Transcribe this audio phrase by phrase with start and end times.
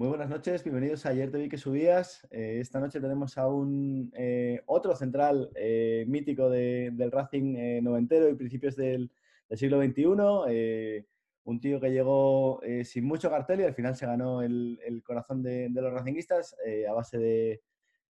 [0.00, 2.26] Muy buenas noches, bienvenidos a Ayer te vi que subías.
[2.30, 8.34] Eh, esta noche tenemos a un eh, otro central eh, mítico del Racing noventero y
[8.34, 9.10] principios del,
[9.50, 11.04] siglo XXI.
[11.44, 15.68] un tío que llegó sin mucho cartel y al final se ganó el, corazón de,
[15.68, 16.56] los racinguistas
[16.88, 17.60] a base de,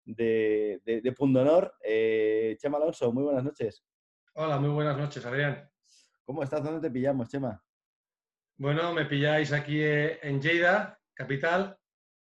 [0.07, 1.75] de, de, pundonor.
[1.82, 3.84] Chema Alonso, muy buenas noches.
[4.34, 5.69] Hola, muy buenas noches, Adrián.
[6.24, 6.62] ¿Cómo estás?
[6.62, 7.62] ¿Dónde te pillamos, Chema?
[8.59, 11.79] Bueno, me pilláis aquí en Lleida, capital,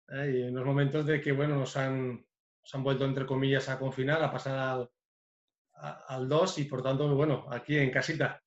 [0.08, 0.32] ¿eh?
[0.34, 2.26] y en los momentos de que, bueno, nos han,
[2.72, 4.90] han vuelto, entre comillas, a confinar, a pasar al,
[6.08, 8.42] al 2 y, por tanto, bueno, aquí en casita,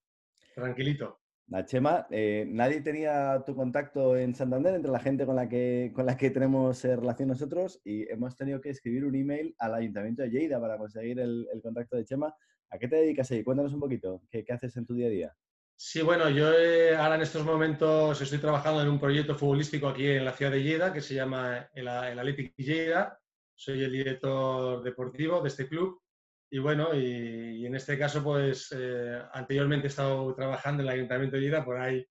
[0.55, 1.21] tranquilito.
[1.49, 5.93] La Chema, eh, nadie tenía tu contacto en Santander entre la gente con la que,
[5.95, 9.75] con la que tenemos eh, relación nosotros y hemos tenido que escribir un email al
[9.75, 12.35] Ayuntamiento de Lleida para conseguir el, contacto de Chema.
[12.69, 13.45] ¿A qué te dedicas ahí?
[13.45, 15.35] Cuéntanos un poquito, ¿qué, haces en tu día a día?
[15.77, 20.05] Sí, bueno, yo eh, ahora en estos momentos estoy trabajando en un proyecto futbolístico aquí
[20.05, 23.17] en la ciudad de Lleida que se llama el, el Athletic Lleida.
[23.55, 26.01] Soy el director deportivo de este club
[26.49, 31.35] y bueno, y, en este caso, pues eh, anteriormente he estado trabajando en el Ayuntamiento
[31.35, 32.05] de Lleida, por ahí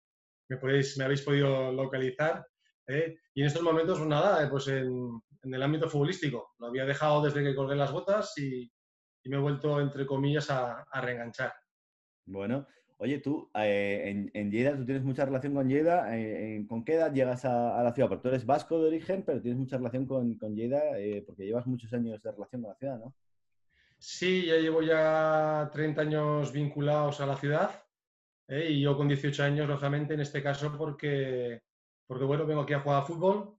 [0.48, 2.46] me, podéis, me habéis podido localizar.
[2.86, 3.16] ¿eh?
[3.34, 6.54] Y en estos momentos, pues nada, pues en, el ámbito futbolístico.
[6.58, 8.70] Lo había dejado desde que colgué las botas y,
[9.26, 11.52] me he vuelto, entre comillas, a, a reenganchar.
[12.26, 12.66] Bueno,
[12.98, 16.16] Oye, tú eh, en, en, Lleida, tú tienes mucha relación con Lleida.
[16.16, 18.08] Eh, ¿Con qué edad llegas a, la ciudad?
[18.08, 21.44] Porque tú eres vasco de origen, pero tienes mucha relación con, con Lleida eh, porque
[21.44, 23.14] llevas muchos años de relación con la ciudad, ¿no?
[24.06, 27.82] Sí, ya llevo ya 30 años vinculados a la ciudad
[28.46, 31.62] y yo con 18 años, lógicamente, en este caso, porque,
[32.06, 33.58] porque bueno, vengo aquí a jugar a fútbol,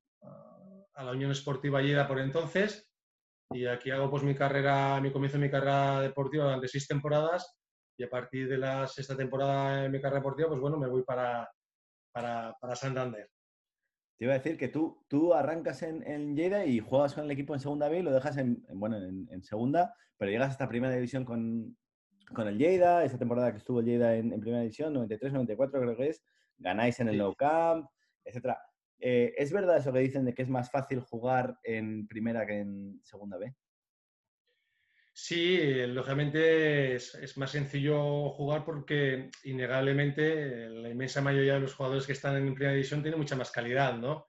[0.93, 2.87] a la Unión Esportiva Lleida por entonces,
[3.51, 7.57] y aquí hago pues mi carrera, mi comienzo de mi carrera deportiva durante seis temporadas
[7.97, 11.01] y a partir de la sexta temporada en mi carrera deportiva, pues bueno, me voy
[11.01, 11.49] para,
[12.11, 13.31] para, para Santander.
[14.17, 17.31] Te iba a decir que tú, tú arrancas en, en Lleida y juegas con el
[17.31, 20.93] equipo en segunda B y lo dejas en, bueno, en, segunda, pero llegas hasta primera
[20.93, 21.77] división con,
[22.33, 25.97] con el Lleida, esa temporada que estuvo el Lleida en, primera división, 93, 94 creo
[25.97, 26.23] que es,
[26.57, 27.87] ganáis en el No Camp,
[28.23, 28.55] etc.
[28.99, 32.59] Eh, ¿Es verdad eso que dicen de que es más fácil jugar en primera que
[32.59, 33.53] en segunda B?
[35.17, 42.11] Sí, lógicamente es, más sencillo jugar porque innegablemente la inmensa mayoría de los jugadores que
[42.11, 44.27] están en primera división tienen mucha más calidad, ¿no?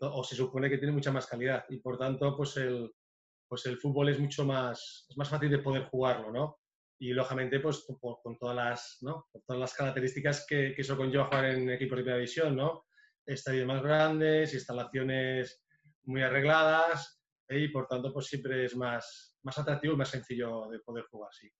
[0.00, 2.90] o se supone que tienen mucha más calidad y por tanto pues el,
[3.46, 6.60] pues el fútbol es mucho más, es más fácil de poder jugarlo, ¿no?
[6.98, 9.28] Y lógicamente pues con todas las, ¿no?
[9.46, 12.86] todas las características que, que eso conlleva jugar en equipos de primera división, ¿no?
[13.26, 15.62] Estadios más grandes, instalaciones
[16.04, 17.19] muy arregladas
[17.50, 21.30] y por tanto pues siempre es más, más atractivo y más sencillo de poder jugar,
[21.32, 21.50] sí.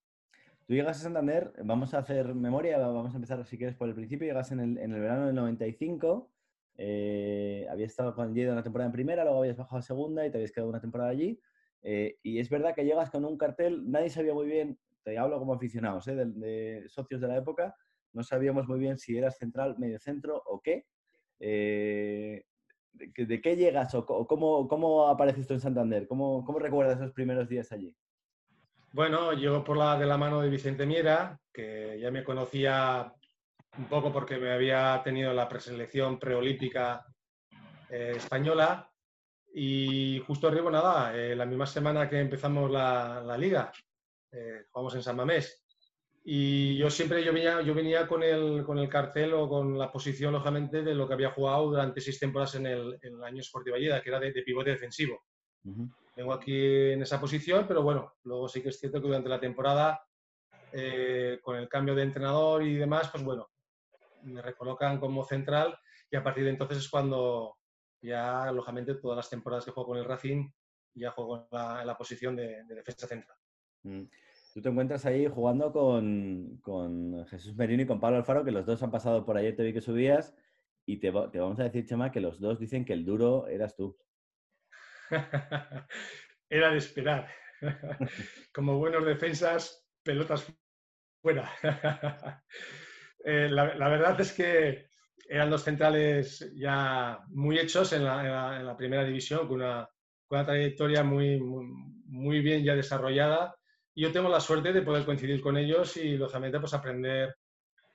[0.66, 3.94] Tú llegas a Santander, vamos a hacer memoria, vamos a empezar si quieres por el
[3.94, 6.30] principio, llegas en el, en el verano del 95,
[6.76, 10.38] eh, habías estado con una temporada en primera, luego habías bajado a segunda y te
[10.38, 11.40] habías quedado una temporada allí.
[11.82, 15.38] Eh, y es verdad que llegas con un cartel, nadie sabía muy bien, te hablo
[15.38, 17.74] como aficionados, eh, de, socios de la época,
[18.12, 20.86] no sabíamos muy bien si eras central, medio centro o qué.
[21.38, 22.44] Eh,
[22.92, 26.06] ¿De, qué llegas o, cómo, cómo apareciste en Santander?
[26.06, 27.94] ¿Cómo, ¿Cómo recuerdas esos primeros días allí?
[28.92, 33.12] Bueno, llego por la de la mano de Vicente Miera, que ya me conocía
[33.78, 37.06] un poco porque me había tenido la preselección preolímpica
[37.88, 38.90] eh, española.
[39.52, 43.72] Y justo arriba, nada, eh, la misma semana que empezamos la, la liga,
[44.32, 45.64] eh, jugamos en San Mamés.
[46.22, 49.90] Y yo siempre yo venía, yo venía con, el, con el cartel o con la
[49.90, 53.42] posición, lógicamente, de lo que había jugado durante seis temporadas en el, en el año
[53.42, 55.22] Sportiva Lleida, que era de, pivote defensivo.
[56.16, 59.40] Vengo aquí en esa posición, pero bueno, luego sí que es cierto que durante la
[59.40, 60.02] temporada,
[60.72, 63.48] eh, con el cambio de entrenador y demás, pues bueno,
[64.22, 65.78] me recolocan como central
[66.10, 67.56] y a partir de entonces es cuando
[68.02, 70.50] ya, lógicamente, todas las temporadas que juego con el Racing,
[70.94, 73.36] ya juego en la, posición de, defensa central.
[73.82, 74.04] Mm.
[74.52, 78.82] Tú te encuentras ahí jugando con, Jesús Merino y con Pablo Alfaro, que los dos
[78.82, 80.34] han pasado por ayer, te vi que subías,
[80.86, 83.96] y te, vamos a decir, Chema, que los dos dicen que el duro eras tú.
[86.50, 87.28] Era de esperar.
[88.52, 90.52] Como buenos defensas, pelotas
[91.22, 91.50] fuera.
[93.22, 94.86] Eh, la, verdad es que
[95.28, 99.86] eran dos centrales ya muy hechos en la, primera división, con una,
[100.30, 103.59] trayectoria muy, muy bien ya desarrollada
[103.94, 107.34] yo tengo la suerte de poder coincidir con ellos y, lógicamente, pues aprender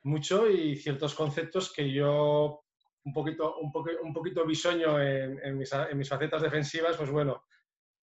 [0.03, 2.63] mucho y ciertos conceptos que yo,
[3.05, 3.71] un poquito, un
[4.03, 7.43] un poquito bisoño en, mis, en, mis, facetas defensivas, pues bueno,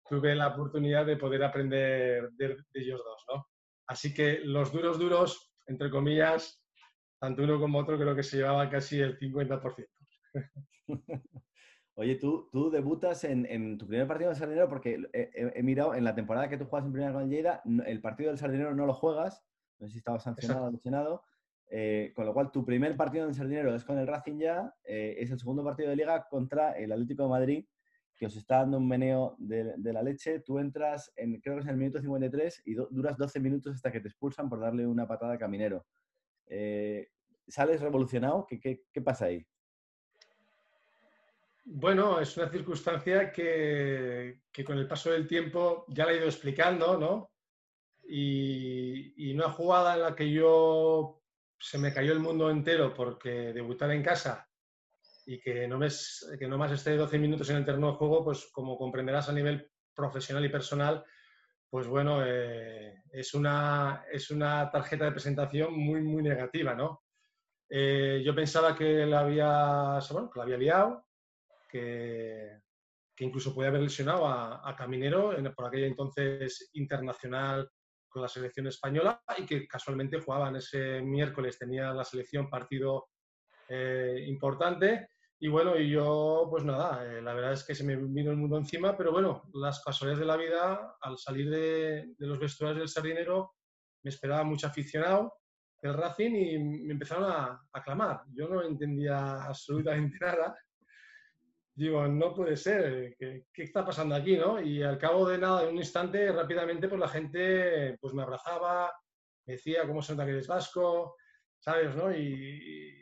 [0.07, 3.47] tuve la oportunidad de poder aprender de, ellos dos, ¿no?
[3.87, 6.61] Así que los duros, duros, entre comillas,
[7.19, 9.87] tanto uno como otro creo que se llevaba casi el 50%.
[11.95, 16.15] Oye, tú, tú debutas en, tu primer partido de Sardinero porque he, mirado en la
[16.15, 19.43] temporada que tú juegas en primera con Lleida, el partido del Sardinero no lo juegas,
[19.77, 21.23] no sé si estabas sancionado o sancionado,
[21.69, 25.17] eh, con lo cual tu primer partido en Sardinero es con el Racing ya, eh,
[25.19, 27.65] es el segundo partido de liga contra el Atlético de Madrid,
[28.15, 30.39] que os está dando un meneo de, la leche.
[30.39, 33.91] Tú entras, en, creo que es en el minuto 53 y duras 12 minutos hasta
[33.91, 35.85] que te expulsan por darle una patada a Caminero.
[36.47, 37.07] Eh,
[37.47, 38.47] ¿Sales revolucionado?
[38.47, 39.45] qué pasa ahí?
[41.65, 46.97] Bueno, es una circunstancia que, con el paso del tiempo ya la he ido explicando,
[46.97, 47.31] ¿no?
[48.03, 51.21] Y, una jugada en la que yo
[51.57, 54.47] se me cayó el mundo entero porque debutar en casa
[55.25, 55.67] y que
[56.37, 59.33] que no más esté 12 minutos en el terreno de juego, pues como comprenderás a
[59.33, 61.05] nivel profesional y personal,
[61.69, 67.03] pues bueno, eh, es, una, es una tarjeta de presentación muy, muy negativa, ¿no?
[67.69, 71.07] Eh, yo pensaba que la había, bueno, que la había liado,
[71.73, 72.59] que,
[73.19, 77.69] incluso puede haber lesionado a, Caminero, en, por aquella entonces internacional
[78.09, 83.07] con la selección española y que casualmente jugaban ese miércoles, tenía la selección partido
[83.67, 85.07] eh, importante.
[85.39, 88.37] Y bueno, y yo, pues nada, eh, la verdad es que se me vino el
[88.37, 92.87] mundo encima, pero bueno, las casualidades de la vida, al salir de, los vestuarios del
[92.87, 93.55] Sardinero,
[94.03, 95.33] me esperaba mucho aficionado
[95.81, 98.21] del Racing y me empezaron a aclamar.
[98.31, 100.55] Yo no entendía absolutamente nada
[101.75, 104.37] digo, no puede ser, ¿qué, está pasando aquí?
[104.37, 104.61] ¿no?
[104.61, 108.91] Y al cabo de nada, de un instante, rápidamente, pues la gente pues, me abrazaba,
[109.45, 111.15] me decía cómo se nota que eres vasco,
[111.59, 111.95] ¿sabes?
[111.95, 112.15] ¿no?
[112.15, 113.01] Y,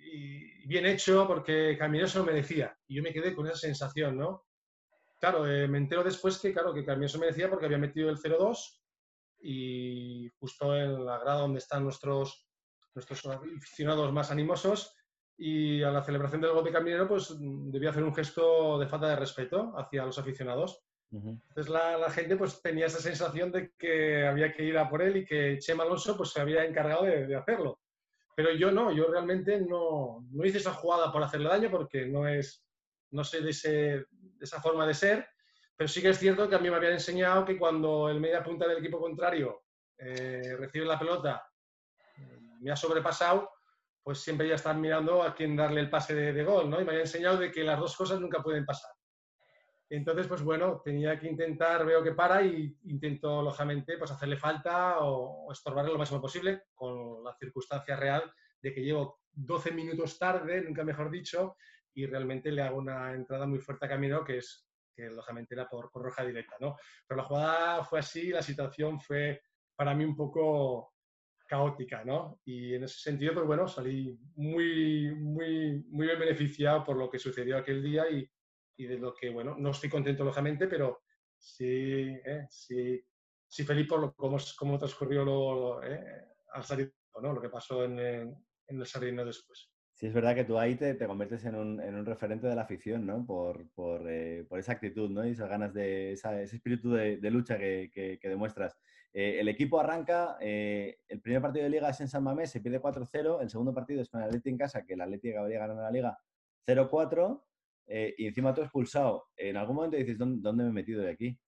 [0.68, 2.78] bien hecho, porque Camilo se lo merecía.
[2.88, 4.46] Y yo me quedé con esa sensación, ¿no?
[5.20, 8.10] Claro, eh, me entero después que, claro, que Camilo se lo merecía porque había metido
[8.10, 8.80] el 0-2
[9.42, 12.48] y justo en la grada donde están nuestros,
[12.94, 14.96] nuestros aficionados más animosos,
[15.44, 19.08] y a la celebración del gol de Caminero pues debía hacer un gesto de falta
[19.08, 20.84] de respeto hacia los aficionados.
[21.12, 25.18] Entonces la, gente pues tenía esa sensación de que había que ir a por él
[25.18, 27.80] y que Chema Alonso pues se había encargado de, hacerlo.
[28.36, 32.28] Pero yo no, yo realmente no, no, hice esa jugada por hacerle daño porque no
[32.28, 32.64] es,
[33.10, 34.06] no sé de, de,
[34.40, 35.28] esa forma de ser,
[35.76, 38.44] pero sí que es cierto que a mí me habían enseñado que cuando el media
[38.44, 39.64] punta del equipo contrario
[39.98, 41.44] eh, recibe la pelota,
[42.60, 43.50] me ha sobrepasado,
[44.04, 46.82] pues siempre ya están mirando a quién darle el pase de, gol, ¿no?
[46.82, 48.92] Y me había enseñado de que las dos cosas nunca pueden pasar.
[49.90, 55.00] Entonces, pues bueno, tenía que intentar, veo que para y intento, lógicamente, pues hacerle falta
[55.02, 60.62] o, estorbarle lo máximo posible con la circunstancia real de que llevo 12 minutos tarde,
[60.62, 61.58] nunca mejor dicho,
[61.94, 64.66] y realmente le hago una entrada muy fuerte a Camino, que es
[64.96, 66.78] que lógicamente era por, por roja directa, ¿no?
[67.06, 69.42] Pero la jugada fue así, la situación fue
[69.76, 70.91] para mí un poco
[71.52, 72.40] caótica, ¿no?
[72.46, 77.20] Y en ese sentido, pues bueno, salí muy, muy, muy bien beneficiado por lo que
[77.20, 78.26] sucedió aquel día y,
[78.78, 81.02] de lo que, bueno, no estoy contento lógicamente, pero
[81.38, 83.04] sí, eh, sí,
[83.48, 87.34] sí feliz por lo, cómo, cómo transcurrió lo, eh, al salir, ¿no?
[87.34, 89.71] Lo que pasó en, en, el Sardino después.
[90.02, 92.56] Sí, es verdad que tú ahí te, te conviertes en un, en un, referente de
[92.56, 93.24] la afición, ¿no?
[93.24, 93.68] Por,
[94.10, 95.24] eh, esa actitud, ¿no?
[95.28, 98.76] Y esas ganas de, ese espíritu de, lucha que, que, demuestras.
[99.14, 102.62] Eh, el equipo arranca, eh, el primer partido de liga es en San Mamés, se
[102.62, 105.60] pierde 4-0, el segundo partido es con el Atleti en casa, que el Atleti acabaría
[105.60, 106.18] ganando la liga
[106.66, 107.44] 0-4,
[107.86, 109.28] eh, y encima todo expulsado.
[109.38, 111.40] En algún momento dices, ¿dónde, me he metido de aquí?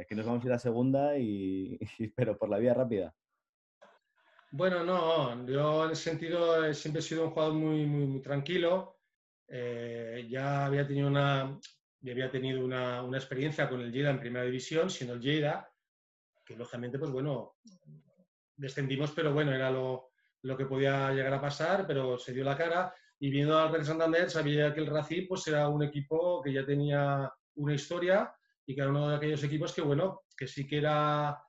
[0.00, 1.78] aquí nos vamos a ir a segunda, y,
[2.16, 3.14] pero por la vía rápida.
[4.54, 8.98] Bueno, no, yo en ese sentido siempre he sido un jugador muy, muy, tranquilo.
[9.48, 11.58] ya había tenido una,
[12.02, 15.72] había tenido una, una, experiencia con el Lleida en primera división, siendo el Lleida,
[16.44, 17.54] que lógicamente, pues bueno,
[18.54, 20.10] descendimos, pero bueno, era lo,
[20.42, 22.94] que podía llegar a pasar, pero se dio la cara.
[23.18, 26.66] Y viendo al Real Santander, sabía que el Racing pues, era un equipo que ya
[26.66, 28.34] tenía una historia
[28.66, 31.42] y que era uno de aquellos equipos que, bueno, que sí que era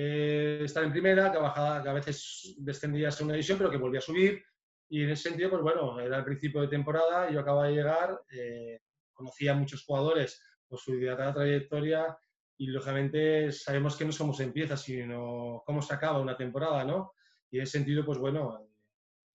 [0.00, 3.78] eh, estar en primera, que, bajaba, que a veces descendía a segunda división, pero que
[3.78, 4.40] volvía a subir.
[4.88, 8.20] Y en ese sentido, pues bueno, era el principio de temporada, yo acababa de llegar,
[8.30, 8.78] eh,
[9.12, 12.16] conocía a muchos jugadores por su dilatada trayectoria
[12.56, 17.14] y lógicamente sabemos que no somos en piezas, sino cómo se acaba una temporada, ¿no?
[17.50, 18.68] Y en ese sentido, pues bueno,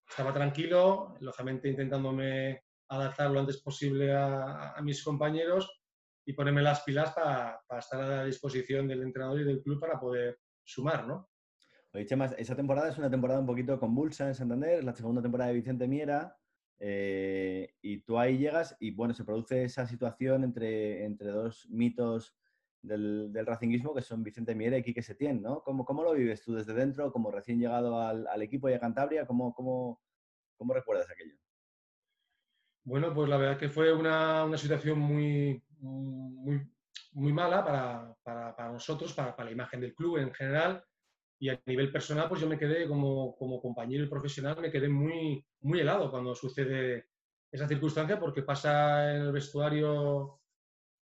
[0.08, 5.70] estaba tranquilo, lógicamente intentándome adaptar lo antes posible a, mis compañeros
[6.26, 10.00] y ponerme las pilas para, estar a la disposición del entrenador y del club para
[10.00, 11.30] poder sumar, ¿no?
[11.94, 15.50] Oye, Chema, esa temporada es una temporada un poquito convulsa en Santander, la segunda temporada
[15.50, 16.38] de Vicente Miera,
[16.80, 22.36] eh, y tú ahí llegas y bueno, se produce esa situación entre, entre dos mitos
[22.82, 25.62] del, del racinguismo, que son Vicente Miera y Quique Setién, ¿no?
[25.64, 28.80] ¿Cómo, ¿Cómo, lo vives tú desde dentro, como recién llegado al, al equipo y a
[28.80, 29.26] Cantabria?
[29.26, 30.02] ¿Cómo, cómo,
[30.58, 31.36] cómo recuerdas aquello?
[32.84, 36.68] Bueno, pues la verdad que fue una, una situación muy, muy,
[37.14, 40.84] muy mala para, para, para nosotros, para, para, la imagen del club en general.
[41.40, 44.88] Y a nivel personal, pues yo me quedé como, como compañero y profesional, me quedé
[44.88, 47.08] muy, muy helado cuando sucede
[47.52, 50.40] esa circunstancia, porque pasa en el vestuario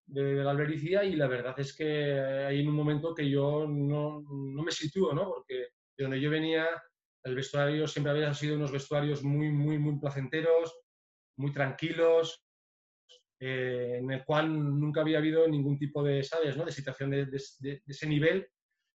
[0.06, 4.64] de la albericia y la verdad es que hay un momento que yo no, no
[4.64, 5.26] me sitúo, ¿no?
[5.26, 5.68] Porque
[5.98, 6.68] de donde yo venía,
[7.24, 10.80] el vestuario siempre había sido unos vestuarios muy, muy, muy placenteros,
[11.38, 12.44] muy tranquilos,
[13.40, 16.66] eh, en el cual nunca había habido ningún tipo de, ¿sabes?, ¿no?
[16.66, 18.48] de situación de, de, de, ese nivel.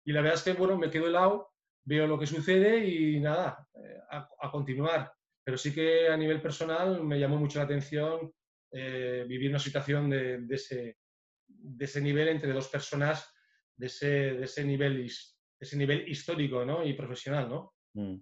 [0.06, 1.54] Y la verdad es que, bueno, me quedo helado,
[1.86, 5.14] veo lo que sucede y nada, eh, a, continuar.
[5.44, 8.34] Pero sí que a nivel personal me llamó mucho la atención
[8.72, 10.98] eh, vivir una situación de, ese,
[11.48, 13.34] de ese nivel entre dos personas
[13.76, 15.10] de ese, de ese, nivel,
[15.60, 16.86] ese nivel histórico ¿no?
[16.86, 17.50] y profesional.
[17.50, 17.74] ¿no?
[17.94, 18.18] Mm.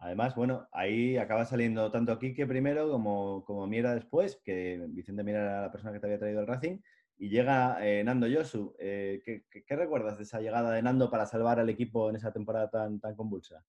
[0.00, 5.62] Además, bueno, ahí acaba saliendo tanto Quique primero como, como después, que Vicente Miera era
[5.62, 6.78] la persona que te había traído el Racing,
[7.18, 8.74] y llega eh, Nando Yosu.
[8.78, 12.70] Eh, ¿qué, recuerdas de esa llegada de Nando para salvar al equipo en esa temporada
[12.70, 13.62] tan, tan convulsa?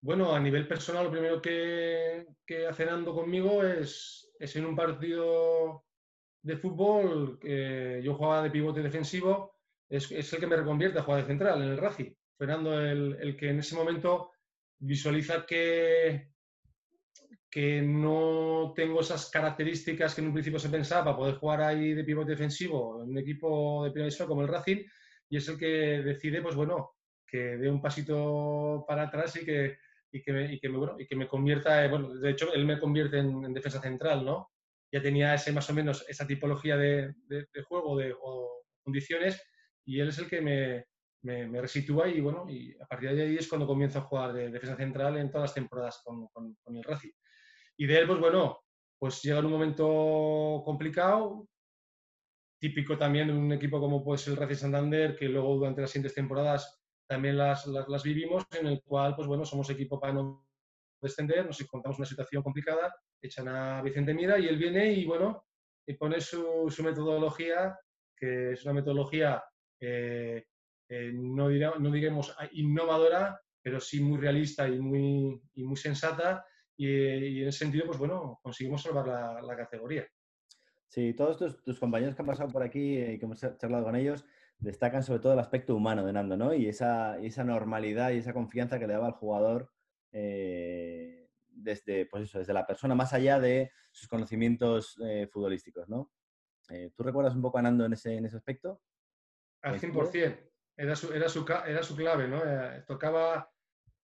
[0.00, 2.26] Bueno, a nivel personal, lo primero que,
[2.68, 5.84] hace Nando conmigo es, es en un partido
[6.42, 9.54] de fútbol, que yo jugaba de pivote defensivo,
[9.88, 12.12] es, es, el que me reconvierte a jugar de central en el Racing.
[12.36, 14.32] Fernando, el, el que en ese momento
[14.80, 16.30] visualiza que,
[17.50, 21.94] que no tengo esas características que en un principio se pensaba para poder jugar ahí
[21.94, 24.84] de pivote defensivo en un equipo de primera como el Racing,
[25.28, 26.96] y es el que decide, pues bueno,
[27.26, 29.78] que dé un pasito para atrás y que,
[30.10, 32.64] y que, me, y que, me, bueno, y que me convierta, bueno, de hecho, él
[32.64, 34.50] me convierte en, en, defensa central, ¿no?
[34.92, 37.14] Ya tenía ese más o menos esa tipología de
[37.68, 39.40] juego de, o condiciones
[39.84, 40.86] y él es el que me,
[41.22, 44.32] me, me, resitúa y bueno, y a partir de ahí es cuando comienzo a jugar
[44.32, 47.10] de defensa central en todas las temporadas con, con, el Racing.
[47.76, 48.60] Y de él, pues bueno,
[48.98, 51.46] pues llega en un momento complicado,
[52.58, 55.90] típico también de un equipo como puede ser el Racing Santander, que luego durante las
[55.90, 60.12] siguientes temporadas también las, las, las, vivimos, en el cual, pues bueno, somos equipo para
[60.12, 60.46] no
[61.00, 65.44] descender, nos encontramos una situación complicada, echan a Vicente Mira y él viene y bueno,
[65.86, 67.76] y pone su, su metodología,
[68.16, 69.42] que es una metodología
[69.80, 70.44] eh,
[70.90, 76.44] eh, no, dirá, no digamos innovadora, pero sí muy realista y muy, y muy sensata.
[76.76, 80.06] Y, y, en ese sentido, pues bueno, conseguimos salvar la, la categoría.
[80.88, 83.94] Sí, todos tus, tus, compañeros que han pasado por aquí y que hemos charlado con
[83.94, 84.24] ellos
[84.58, 86.52] destacan sobre todo el aspecto humano de Nando, ¿no?
[86.52, 89.72] Y esa, esa normalidad y esa confianza que le daba al jugador
[90.10, 96.10] eh, desde, pues eso, desde la persona, más allá de sus conocimientos eh, futbolísticos, ¿no?
[96.68, 98.82] Eh, ¿Tú recuerdas un poco a Nando en ese, en ese aspecto?
[99.62, 100.49] Al 100%
[100.80, 102.42] era su, era su, era su clave, ¿no?
[102.42, 103.50] Eh, tocaba,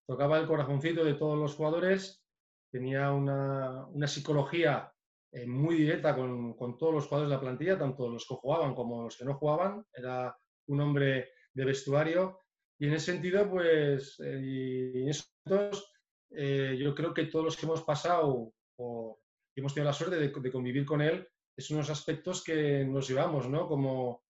[0.06, 2.22] tocaba el corazoncito de todos los jugadores,
[2.70, 4.92] tenía una, una psicología
[5.32, 8.74] eh, muy directa con, con, todos los jugadores de la plantilla, tanto los que jugaban
[8.74, 10.36] como los que no jugaban, era
[10.68, 12.40] un hombre de vestuario
[12.78, 15.92] y en ese sentido, pues, eh, y en esos,
[16.30, 19.20] eh, yo creo que todos los que hemos pasado o
[19.56, 23.48] hemos tenido la suerte de, de convivir con él, es unos aspectos que nos llevamos,
[23.48, 23.66] ¿no?
[23.66, 24.25] Como,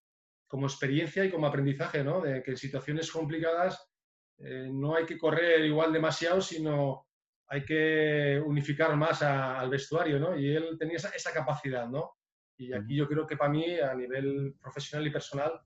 [0.47, 2.21] como experiencia y como aprendizaje, ¿no?
[2.21, 3.91] De que en situaciones complicadas
[4.39, 7.07] eh, no hay que correr igual demasiado, sino
[7.49, 10.37] hay que unificar más a, al vestuario, ¿no?
[10.39, 12.17] Y él tenía esa, esa, capacidad, ¿no?
[12.57, 15.61] Y aquí yo creo que para mí, a nivel profesional y personal,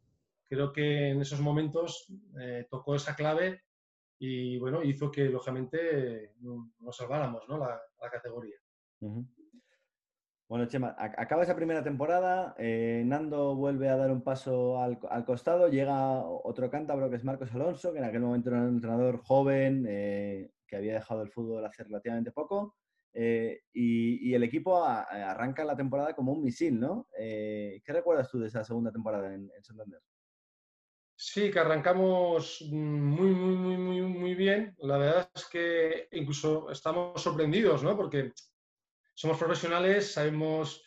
[0.49, 3.63] creo que en esos momentos eh, tocó esa clave
[4.19, 7.59] y, bueno, hizo que, lógicamente, nos salváramos, ¿no?
[7.59, 8.57] La, la categoría.
[9.01, 9.40] Uh -huh.
[10.51, 15.25] Bueno, Chema, acaba esa primera temporada, eh, Nando vuelve a dar un paso al, al,
[15.25, 19.19] costado, llega otro cántabro que es Marcos Alonso, que en aquel momento era un entrenador
[19.19, 22.75] joven, eh, que había dejado el fútbol hace relativamente poco,
[23.13, 27.07] eh, y, el equipo arranca la temporada como un misil, ¿no?
[27.17, 30.01] Eh, ¿Qué recuerdas tú de esa segunda temporada en, en, Santander?
[31.15, 34.75] Sí, que arrancamos muy, muy, muy, muy, muy bien.
[34.79, 37.97] La verdad es que incluso estamos sorprendidos, ¿no?
[37.97, 38.33] Porque
[39.21, 40.83] somos profesionales, sabemos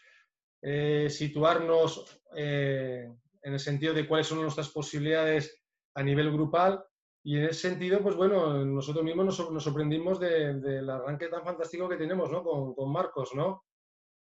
[0.59, 3.07] eh, situarnos eh,
[3.43, 5.61] en el sentido de cuáles son nuestras posibilidades
[5.93, 6.83] a nivel grupal
[7.23, 11.27] y en ese sentido, pues bueno, nosotros mismos nos, nos sorprendimos del de, de arranque
[11.27, 12.43] tan fantástico que tenemos ¿no?
[12.43, 13.65] con, con, Marcos, ¿no?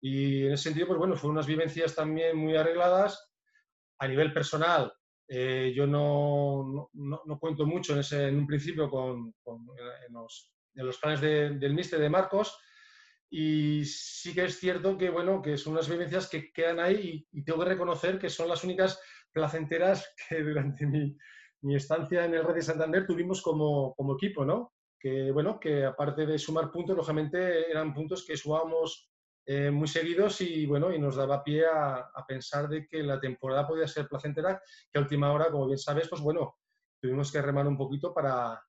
[0.00, 3.30] Y en ese sentido, pues bueno, fueron unas vivencias también muy arregladas.
[3.98, 4.90] A nivel personal,
[5.28, 9.66] eh, yo no, no, no, cuento mucho en, ese, en un principio con, con
[10.06, 12.56] en, los, en, los, planes de, del míster de Marcos,
[13.30, 17.44] Y sí que es cierto que, bueno, que son unas vivencias que quedan ahí y,
[17.44, 19.00] tengo que reconocer que son las únicas
[19.32, 21.16] placenteras que durante mi,
[21.74, 24.72] estancia en el Red de Santander tuvimos como, como, equipo, ¿no?
[24.98, 29.10] Que, bueno, que aparte de sumar puntos, lógicamente eran puntos que sumábamos
[29.46, 33.20] eh, muy seguidos y, bueno, y nos daba pie a, a, pensar de que la
[33.20, 36.58] temporada podía ser placentera, que a última hora, como bien sabes, pues bueno,
[37.00, 38.60] tuvimos que remar un poquito para,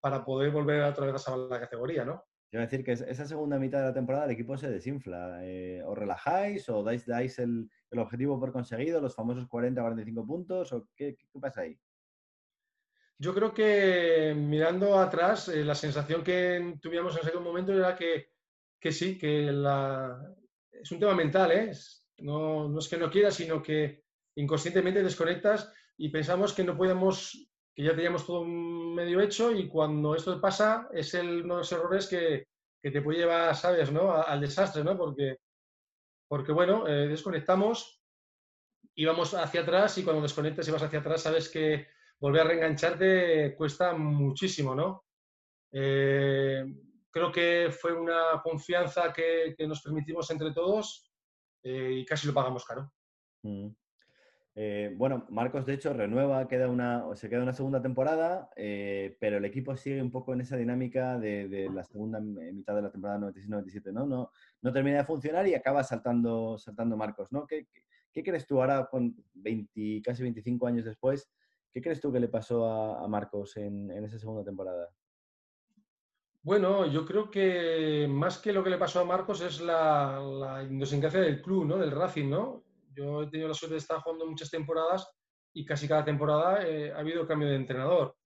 [0.00, 2.24] para poder volver otra vez a la categoría, ¿no?
[2.52, 5.40] Quiero decir que esa segunda mitad de la temporada el equipo se desinfla.
[5.42, 10.70] Eh, ¿Os relajáis o dais, dais el, el, objetivo por conseguido, los famosos 40-45 puntos?
[10.74, 11.80] ¿O qué, pasa ahí?
[13.16, 18.32] Yo creo que mirando atrás, eh, la sensación que tuvimos en ese momento era que,
[18.78, 20.20] que sí, que la...
[20.70, 21.72] es un tema mental, ¿eh?
[22.18, 24.04] No, no es que no quieras, sino que
[24.34, 30.14] inconscientemente desconectas y pensamos que no podemos que ya teníamos todo medio hecho y cuando
[30.14, 32.46] esto pasa es el, uno de los errores que,
[32.82, 34.12] que te puede llevar, ¿sabes?, ¿no?
[34.12, 34.96] al desastre, ¿no?
[34.96, 35.38] Porque,
[36.28, 38.02] porque bueno, eh, desconectamos
[38.94, 41.86] y vamos hacia atrás y cuando desconectas y vas hacia atrás sabes que
[42.20, 45.04] volver a reengancharte cuesta muchísimo, ¿no?
[45.72, 46.64] Eh,
[47.10, 51.10] creo que fue una confianza que, que nos permitimos entre todos
[51.62, 52.92] eh, y casi lo pagamos caro.
[53.42, 53.68] Mm.
[54.54, 59.38] Eh, bueno, Marcos de hecho renueva, queda una, se queda una segunda temporada, eh, pero
[59.38, 63.18] el equipo sigue un poco en esa dinámica de, la segunda mitad de la temporada
[63.32, 64.06] 96-97, ¿no?
[64.06, 64.30] ¿no?
[64.60, 67.46] No termina de funcionar y acaba saltando, saltando Marcos, ¿no?
[67.46, 67.66] ¿Qué,
[68.12, 71.30] crees tú ahora, con 20, casi 25 años después,
[71.72, 74.90] qué crees tú que le pasó a, Marcos en, esa segunda temporada?
[76.42, 80.58] Bueno, yo creo que más que lo que le pasó a Marcos es la, la
[80.58, 81.78] del club, ¿no?
[81.78, 82.64] Del Racing, ¿no?
[82.94, 85.08] Yo he tenido la suerte de estar jugando muchas temporadas
[85.54, 88.16] y casi cada temporada eh, ha habido cambio de entrenador.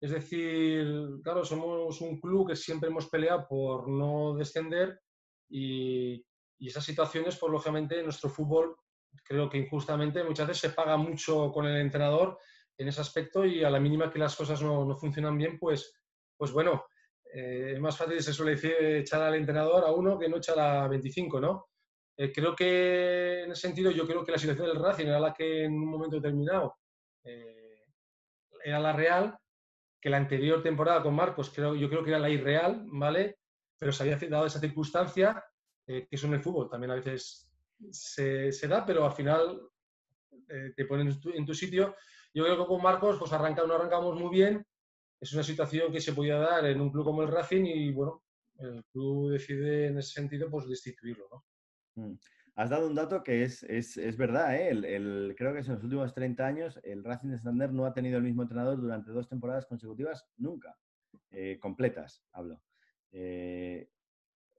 [0.00, 0.86] Es decir,
[1.22, 5.00] claro, somos un club que siempre hemos peleado por no descender
[5.48, 6.24] y,
[6.58, 8.76] y esas situaciones, pues lógicamente, en nuestro fútbol
[9.24, 12.38] creo que injustamente muchas veces se paga mucho con el entrenador
[12.78, 15.94] en ese aspecto y a la mínima que las cosas no, no funcionan bien, pues,
[16.36, 16.84] pues bueno,
[17.32, 20.58] eh, es más fácil, se suele decir, echar al entrenador a uno que no echar
[20.58, 21.66] a 25, ¿no?
[22.18, 25.34] Eh, creo que en ese sentido yo creo que la situación del Racing era la
[25.34, 26.76] que en un momento determinado
[27.24, 27.84] eh,
[28.64, 29.38] era la real,
[30.00, 33.38] que la anterior temporada con Marcos creo, yo creo que era la irreal, ¿vale?
[33.78, 35.44] Pero se había dado esa circunstancia,
[35.86, 37.50] eh, que eso en el fútbol también a veces
[37.90, 39.60] se, se da, pero al final
[40.76, 41.96] te ponen en tu, sitio.
[42.32, 44.64] Yo creo que con Marcos pues arranca, no arrancamos muy bien,
[45.20, 48.22] es una situación que se podía dar en un club como el Racing y bueno,
[48.58, 51.44] el club decide en ese sentido pues destituirlo, ¿no?
[51.96, 52.14] Mm.
[52.54, 54.70] Has dado un dato que es, es, es verdad, ¿eh?
[54.70, 58.16] el, creo que en los últimos 30 años el Racing de Santander no ha tenido
[58.16, 60.74] el mismo entrenador durante dos temporadas consecutivas nunca,
[61.32, 62.62] eh, completas, hablo.
[63.12, 63.90] Eh,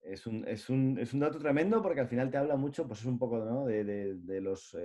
[0.03, 2.99] es, un, es, un, es, un, dato tremendo porque al final te habla mucho, pues
[2.99, 3.65] es un poco ¿no?
[3.65, 4.77] de, de, de, los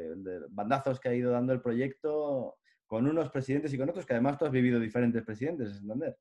[0.48, 4.38] bandazos que ha ido dando el proyecto con unos presidentes y con otros, que además
[4.38, 6.16] tú has vivido diferentes presidentes en Santander.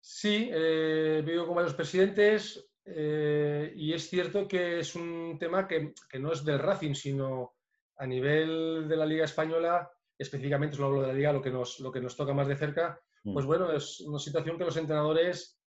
[0.00, 5.92] Sí, he vivido con varios presidentes, eh, y es cierto que es un tema que,
[6.08, 7.54] que, no es del Racing, sino
[7.96, 11.80] a nivel de la Liga Española, específicamente solo hablo de la Liga, lo que nos,
[11.80, 13.32] lo que nos toca más de cerca, mm.
[13.32, 15.60] pues bueno, es una situación que los entrenadores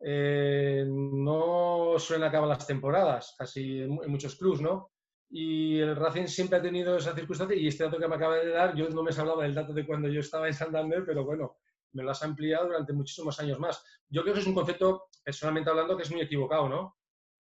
[0.00, 4.90] eh, no suelen acabar las temporadas, casi en, muchos clubs, ¿no?
[5.28, 8.48] Y el Racing siempre ha tenido esa circunstancia y este dato que me acaba de
[8.48, 11.24] dar, yo no me he hablado del dato de cuando yo estaba en Santander, pero
[11.24, 11.56] bueno,
[11.92, 13.84] me lo has ampliado durante muchísimos años más.
[14.08, 16.96] Yo creo que es un concepto, personalmente hablando, que es muy equivocado, ¿no?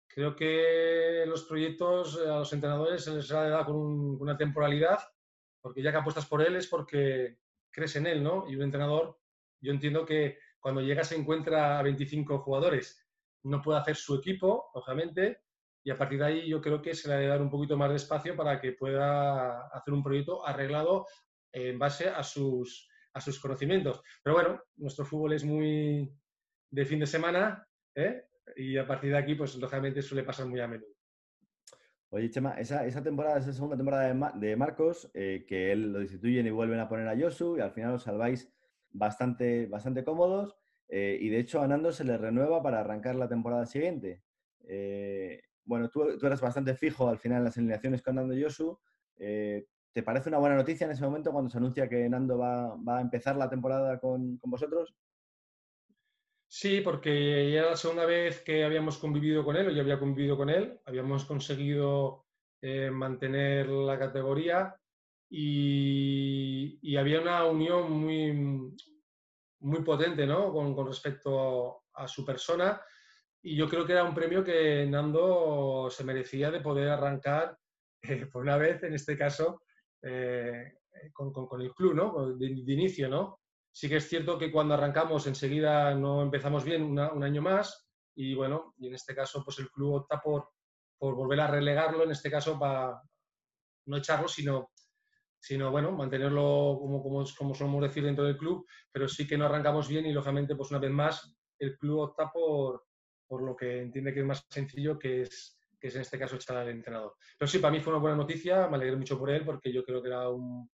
[0.08, 5.00] Creo que los proyectos a los entrenadores se les ha dar con, una temporalidad,
[5.62, 7.40] porque ya que apuestas por él es porque
[7.72, 8.46] crees en él, ¿no?
[8.48, 9.18] Y un entrenador,
[9.60, 13.04] yo entiendo que cuando llega se encuentra a 25 jugadores,
[13.44, 15.42] no puede hacer su equipo, obviamente,
[15.84, 17.76] y a partir de ahí yo creo que se le ha de dar un poquito
[17.76, 21.08] más de espacio para que pueda hacer un proyecto arreglado
[21.52, 24.02] en base a sus, a sus conocimientos.
[24.24, 26.12] Pero bueno, nuestro fútbol es muy
[26.70, 28.26] de fin de semana ¿eh?
[28.56, 30.90] y a partir de aquí, pues lógicamente suele pasar muy a menudo.
[32.10, 36.46] Oye, Chema, esa, esa temporada, esa segunda temporada de, Marcos, eh, que él lo destituyen
[36.46, 38.52] y vuelven a poner a Yosu y al final os salváis
[38.92, 40.56] bastante, bastante cómodos
[40.90, 44.22] eh, y de hecho a Nando se le renueva para arrancar la temporada siguiente.
[45.66, 48.80] bueno, tú, tú, eras bastante fijo al final en las alineaciones con Nando y Yosu.
[49.94, 53.02] ¿Te parece una buena noticia en ese momento cuando se anuncia que Nando va, a
[53.02, 54.96] empezar la temporada con, vosotros?
[56.48, 60.36] Sí, porque ya la segunda vez que habíamos convivido con él, o yo había convivido
[60.36, 62.26] con él, habíamos conseguido
[62.60, 64.76] eh, mantener la categoría
[65.30, 68.76] y, había una unión muy,
[69.60, 70.52] muy potente ¿no?
[70.52, 72.82] con, respecto a, su persona.
[73.44, 77.58] y yo creo que era un premio que Nando se merecía de poder arrancar
[78.02, 79.63] eh, por una vez, en este caso,
[80.04, 80.74] eh,
[81.12, 82.36] con, el club, ¿no?
[82.36, 83.40] De, inicio, ¿no?
[83.72, 88.36] Sí que es cierto que cuando arrancamos enseguida no empezamos bien un año más y
[88.36, 90.50] bueno, y en este caso pues el club opta por,
[90.98, 93.02] por volver a relegarlo, en este caso para
[93.88, 94.72] no echarlo, sino,
[95.40, 99.46] sino bueno, mantenerlo como, como, como solemos decir dentro del club, pero sí que no
[99.46, 102.86] arrancamos bien y lógicamente pues una vez más el club opta por,
[103.28, 106.38] por lo que entiende que es más sencillo, que es, que es en este caso
[106.38, 107.14] echar al entrenador.
[107.38, 109.84] Pero sí, para mí fue una buena noticia, me alegré mucho por él porque yo
[109.84, 110.70] creo que era un,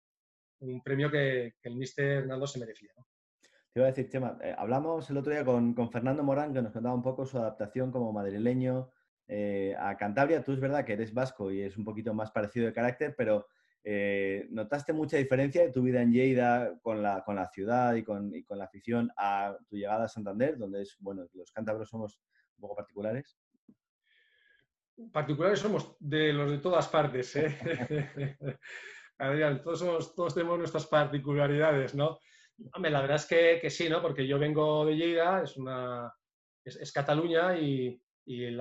[0.59, 2.91] un premio que, el mister Hernando se merecía.
[3.73, 6.71] Te iba a decir, Chema, eh, hablamos el otro día con, Fernando Morán, que nos
[6.71, 8.91] contaba un poco su adaptación como madrileño
[9.27, 10.43] eh, a Cantabria.
[10.43, 13.47] Tú es verdad que eres vasco y es un poquito más parecido de carácter, pero
[13.83, 18.03] eh, ¿notaste mucha diferencia de tu vida en Lleida con la, con la ciudad y
[18.03, 21.89] con, y con, la afición a tu llegada a Santander, donde es, bueno, los cántabros
[21.89, 22.21] somos
[22.57, 23.39] un poco particulares?
[25.11, 27.57] Particulares somos de los de todas partes, ¿eh?
[29.17, 32.19] Adrián, todos, todos tenemos nuestras particularidades, ¿no?
[32.73, 34.01] Hombre, la verdad es que, que, sí, ¿no?
[34.01, 36.13] Porque yo vengo de Lleida, es, una,
[36.63, 38.59] es, Cataluña y, y el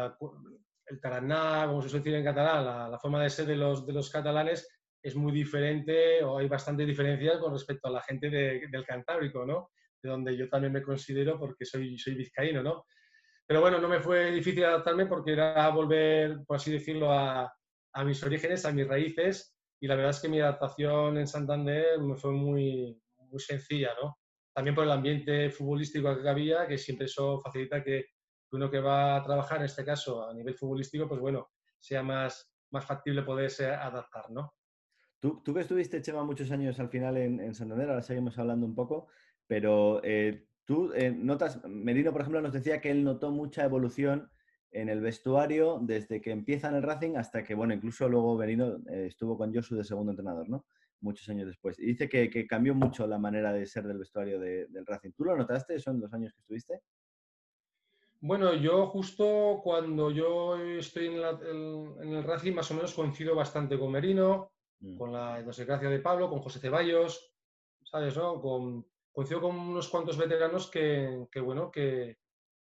[1.00, 3.92] taraná, como se suele decir en catalán, la, la, forma de ser de los, de
[3.92, 4.68] los catalanes
[5.02, 9.44] es muy diferente o hay bastantes diferencias con respecto a la gente de, del Cantábrico,
[9.44, 9.70] ¿no?
[10.02, 12.86] De donde yo también me considero porque soy, soy vizcaíno, ¿no?
[13.48, 17.50] Pero bueno, no me fue difícil adaptarme porque era volver, por así decirlo, a,
[18.04, 22.14] mis orígenes, a mis raíces y la verdad es que mi adaptación en Santander me
[22.14, 24.18] fue muy, muy sencilla, ¿no?
[24.52, 28.08] También por el ambiente futbolístico que había, que siempre eso facilita que
[28.52, 32.52] uno que va a trabajar, en este caso, a nivel futbolístico, pues bueno, sea más,
[32.70, 34.52] más factible poderse adaptar, ¿no?
[35.20, 38.74] Tú, tú que estuviste, Chema, muchos años al final en, Santander, ahora seguimos hablando un
[38.74, 39.08] poco,
[39.46, 44.30] pero eh, tú eh, notas, Merino, por ejemplo, nos decía que él notó mucha evolución
[44.70, 48.76] en el vestuario desde que empieza en el Racing hasta que, bueno, incluso luego Benino
[48.90, 50.66] eh, estuvo con Josu de segundo entrenador, ¿no?
[51.00, 51.78] Muchos años después.
[51.78, 55.12] Y dice que, cambió mucho la manera de ser del vestuario del Racing.
[55.12, 56.82] ¿Tú lo notaste eso en los años que estuviste?
[58.20, 63.90] Bueno, yo justo cuando yo estoy en, el Racing más o menos coincido bastante con
[63.90, 64.98] Merino, mm.
[64.98, 67.34] con la gracia de Pablo, con José Ceballos,
[67.84, 68.14] ¿sabes?
[68.14, 68.38] No?
[68.42, 68.84] Con,
[69.18, 72.18] coincido con unos cuantos veteranos que, bueno, que,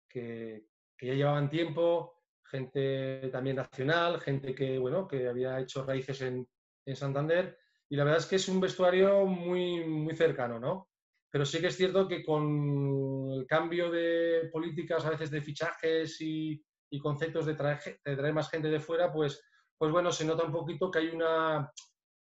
[0.09, 0.65] que,
[0.99, 6.49] ya llevaban tiempo, gente también nacional, gente que, bueno, que había hecho raíces en,
[6.83, 7.59] en, Santander.
[7.87, 10.89] Y la verdad es que es un vestuario muy, muy cercano, ¿no?
[11.29, 16.19] Pero sí que es cierto que con el cambio de políticas, a veces de fichajes
[16.21, 19.43] y, y conceptos de traer, de traer, más gente de fuera, pues,
[19.77, 21.71] pues bueno, se nota un poquito que hay una,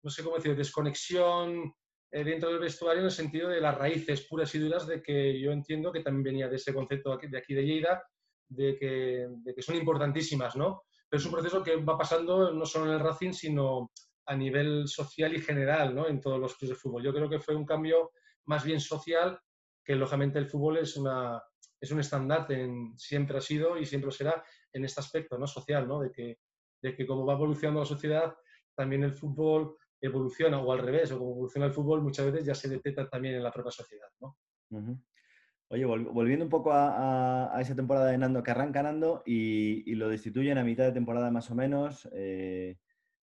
[0.03, 1.73] no sé cómo decir, desconexión
[2.11, 5.53] dentro del vestuario en el sentido de las raíces puras y duras de que yo
[5.53, 8.03] entiendo que también venía de ese concepto de aquí de Lleida
[8.51, 10.83] de que, de que son importantísimas, ¿no?
[11.09, 13.93] Pero es un proceso que va pasando no solo en el Racing, sino
[14.27, 16.07] a nivel social y general, ¿no?
[16.07, 17.03] En todos los clubes de fútbol.
[17.03, 18.11] Yo creo que fue un cambio
[18.47, 19.41] más bien social,
[19.85, 21.41] que lógicamente el fútbol es, una,
[21.81, 24.43] es un estandarte, en, siempre ha sido y siempre será
[24.73, 25.47] en este aspecto, ¿no?
[25.47, 26.01] Social, ¿no?
[26.01, 26.39] De que,
[26.83, 28.35] de que como va evolucionando la sociedad,
[28.75, 32.55] también el fútbol evoluciona, o al revés, o como evoluciona el fútbol, muchas veces ya
[32.55, 34.37] se detecta también en la propia sociedad, ¿no?
[35.73, 40.59] Oye, volviendo un poco a, esa temporada de Nando que arranca Nando y, lo destituyen
[40.59, 42.09] a mitad de temporada más o menos.
[42.13, 42.77] Eh,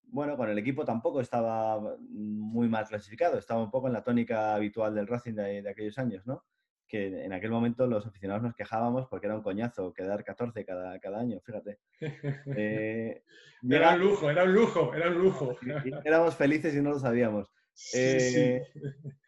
[0.06, 4.54] bueno, con el equipo tampoco estaba muy mal clasificado, estaba un poco en la tónica
[4.54, 6.44] habitual del Racing de, aquellos años, ¿no?
[6.88, 10.98] Que en aquel momento los aficionados nos quejábamos porque era un coñazo quedar 14 cada,
[11.00, 11.78] cada año, fíjate.
[12.00, 13.22] Eh,
[13.70, 15.56] era un lujo, era un lujo, era un lujo.
[16.04, 17.50] Éramos felices y no lo sabíamos.
[17.94, 18.62] Eh,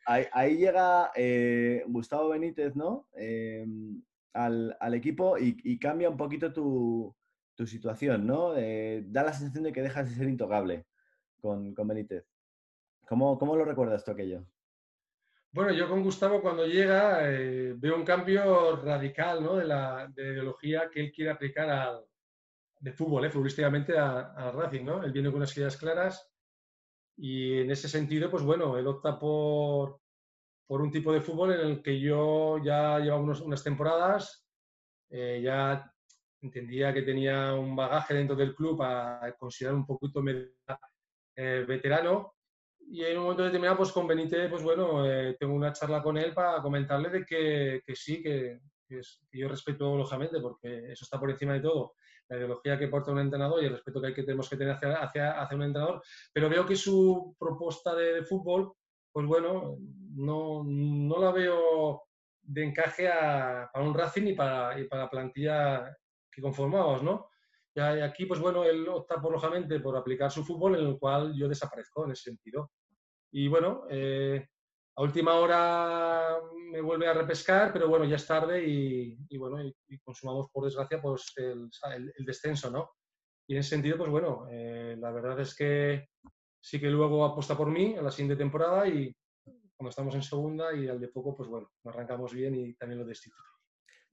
[0.07, 3.09] ahí, llega eh, Gustavo Benítez, ¿no?
[3.15, 7.15] Em, al, equipo y, cambia un poquito tu,
[7.67, 8.53] situación, ¿no?
[8.53, 10.87] Da la sensación de que dejas de ser intocable
[11.41, 12.25] con, Benítez.
[13.09, 14.45] ¿Cómo, ¿Cómo, lo recuerdas tú aquello?
[15.57, 17.21] Bueno, yo con Gustavo cuando llega
[17.77, 19.57] veo un cambio radical ¿no?
[19.57, 22.05] de la ideología que él quiere aplicar al,
[22.79, 23.31] de fútbol, ¿eh?
[23.31, 24.85] futbolísticamente a, Racing.
[24.85, 25.03] ¿no?
[25.03, 26.31] Él viene con unas ideas claras
[27.17, 29.99] y en ese sentido, pues bueno, él opta por,
[30.67, 34.47] por un tipo de fútbol en el que yo ya llevaba unas temporadas,
[35.09, 35.91] eh, ya
[36.43, 40.23] entendía que tenía un bagaje dentro del club a considerar un poquito
[41.35, 42.36] eh, veterano.
[42.89, 46.17] Y en un momento determinado, pues con Benítez, pues bueno, eh, tengo una charla con
[46.17, 48.61] él para comentarle de que, que sí, que,
[49.33, 51.95] yo respeto lógicamente, porque eso está por encima de todo,
[52.29, 54.75] la ideología que porta un entrenador y el respeto que, hay que tenemos que tener
[54.75, 58.73] hacia, hacia, hacia un entrenador, pero veo que su propuesta de, fútbol,
[59.13, 59.77] pues bueno,
[60.15, 62.05] no, no, la veo
[62.43, 65.97] de encaje a, para un Racing y para, y para la plantilla
[66.31, 67.29] que conformamos, ¿no?
[67.77, 71.35] Y aquí, pues bueno, él opta por, lógicamente, por aplicar su fútbol, en el cual
[71.37, 72.71] yo desaparezco en ese sentido.
[73.33, 74.47] Y bueno, eh,
[74.97, 76.39] a última hora
[76.73, 81.03] me vuelve a repescar, pero bueno, ya es tarde y, bueno, y, consumamos, por desgracia,
[81.03, 81.69] pues el,
[82.25, 82.93] descenso, ¿no?
[83.47, 86.09] Y en ese sentido, pues bueno, eh, la verdad es que
[86.59, 89.15] sí que luego apuesta por mí a la siguiente temporada y
[89.77, 93.01] cuando estamos en segunda y al de poco, pues bueno, nos arrancamos bien y también
[93.01, 93.56] lo destituye.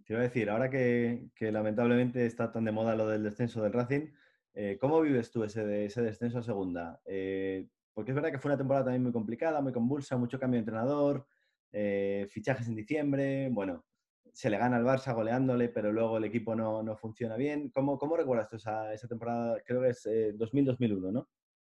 [0.06, 3.74] Te iba a decir, ahora que, lamentablemente está tan de moda lo del descenso del
[3.74, 4.08] Racing,
[4.54, 7.02] eh, ¿cómo vives tú ese, ese descenso a segunda?
[7.06, 10.58] Eh, porque es verdad que fue una temporada también muy complicada, muy convulsa, mucho cambio
[10.58, 11.26] de entrenador,
[11.72, 13.86] eh, fichajes en diciembre, bueno,
[14.34, 17.70] se le gana al Barça goleándole, pero luego el equipo no, funciona bien.
[17.70, 19.62] ¿Cómo, ¿Cómo, recuerdas tú esa, esa temporada?
[19.66, 21.30] Creo que es 2000-2001, ¿no?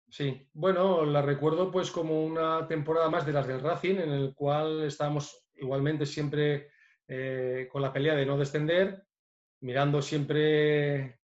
[0.10, 4.34] Sí, bueno, la recuerdo pues como una temporada más de las del Racing, en el
[4.34, 6.68] cual estábamos igualmente siempre
[7.12, 9.04] eh, con la pelea de no descender,
[9.62, 11.20] mirando siempre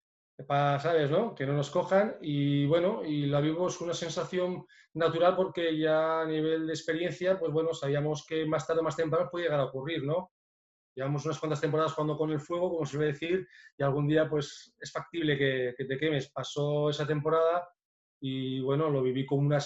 [0.46, 1.10] para, ¿sabes?
[1.10, 1.34] No?
[1.34, 4.64] Que no nos cojan y bueno, y la vimos una sensación
[4.94, 8.94] natural porque ya a nivel de experiencia, pues bueno, sabíamos que más tarde o más
[8.94, 10.30] temprano puede llegar a ocurrir, ¿no?
[10.94, 13.44] Llevamos unas cuantas temporadas jugando con el fuego, como se suele decir,
[13.76, 16.30] y algún día pues es factible que, te quemes.
[16.30, 17.68] Pasó esa temporada
[18.20, 19.58] y bueno, lo viví como una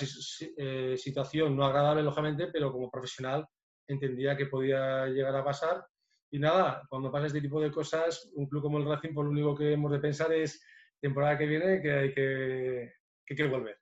[0.57, 3.47] eh, situación no agradable, lógicamente, pero como profesional
[3.87, 5.85] entendía que podía llegar a pasar
[6.31, 9.27] y nada, cuando pasa este tipo de cosas, un club como el Racing, por pues
[9.27, 10.65] lo único que hemos de pensar es
[11.01, 12.93] temporada que viene que hay que,
[13.25, 13.79] que, volver.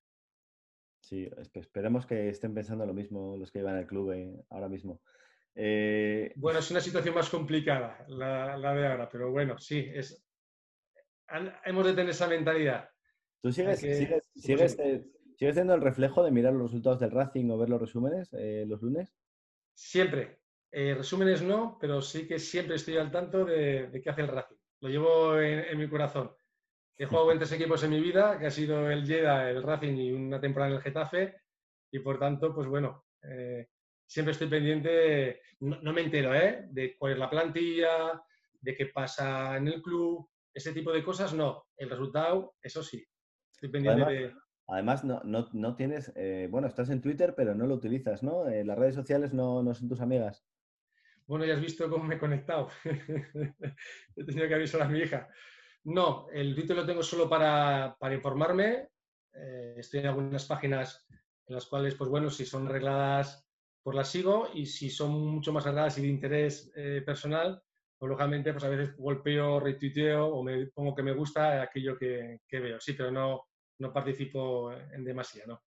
[1.00, 5.00] Sí, esperemos que estén pensando lo mismo los que llevan el club eh, ahora mismo.
[5.54, 10.26] Eh, bueno, es una situación más complicada la, la, de ahora, pero bueno, sí, es,
[11.64, 12.88] hemos de tener esa mentalidad.
[13.40, 15.04] ¿Tú sigues, sigues, sigues, eh,
[15.36, 18.82] sigues, teniendo el reflejo de mirar los resultados del Racing o ver los resúmenes los
[18.82, 19.14] lunes?
[19.74, 20.40] Siempre,
[20.76, 24.56] eh, resúmenes no, pero sí que siempre estoy al tanto de, qué hace el Racing.
[24.80, 26.34] Lo llevo en, mi corazón.
[26.96, 29.96] He jugado en tres equipos en mi vida, que ha sido el Lleda, el Racing
[29.96, 31.36] y una temporada en el Getafe.
[31.92, 33.68] Y por tanto, pues bueno, eh,
[34.04, 36.66] siempre estoy pendiente, no, me entero, ¿eh?
[36.68, 38.20] De cuál es la plantilla,
[38.60, 41.66] de qué pasa en el club, ese tipo de cosas, no.
[41.76, 43.06] El resultado, eso sí.
[43.52, 44.40] Estoy pendiente además, de...
[44.66, 46.12] Además, no, no, tienes,
[46.50, 48.44] bueno, estás en Twitter, pero no lo utilizas, ¿no?
[48.44, 50.44] las redes sociales no, no son tus amigas.
[51.26, 52.68] Bueno, ya has visto cómo me he conectado.
[54.16, 55.28] He tenido que avisar a mi hija.
[55.84, 58.88] No, el Twitter lo tengo solo para, informarme.
[59.32, 61.06] Eh, estoy en algunas páginas
[61.46, 63.46] en las cuales, pues bueno, si son arregladas,
[63.82, 67.62] pues las sigo y si son mucho más arregladas y de interés eh, personal,
[67.98, 72.40] pues lógicamente, pues a veces golpeo, retuiteo o me pongo que me gusta aquello que,
[72.46, 72.80] que veo.
[72.80, 73.44] Sí, pero no,
[73.78, 75.62] no participo en demasía, ¿no?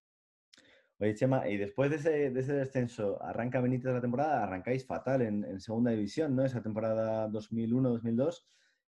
[1.00, 5.92] Oye, Chema, y después de ese, descenso, arranca Benítez la temporada, arrancáis fatal en, segunda
[5.92, 6.44] división, ¿no?
[6.44, 8.46] Esa temporada 2001-2002.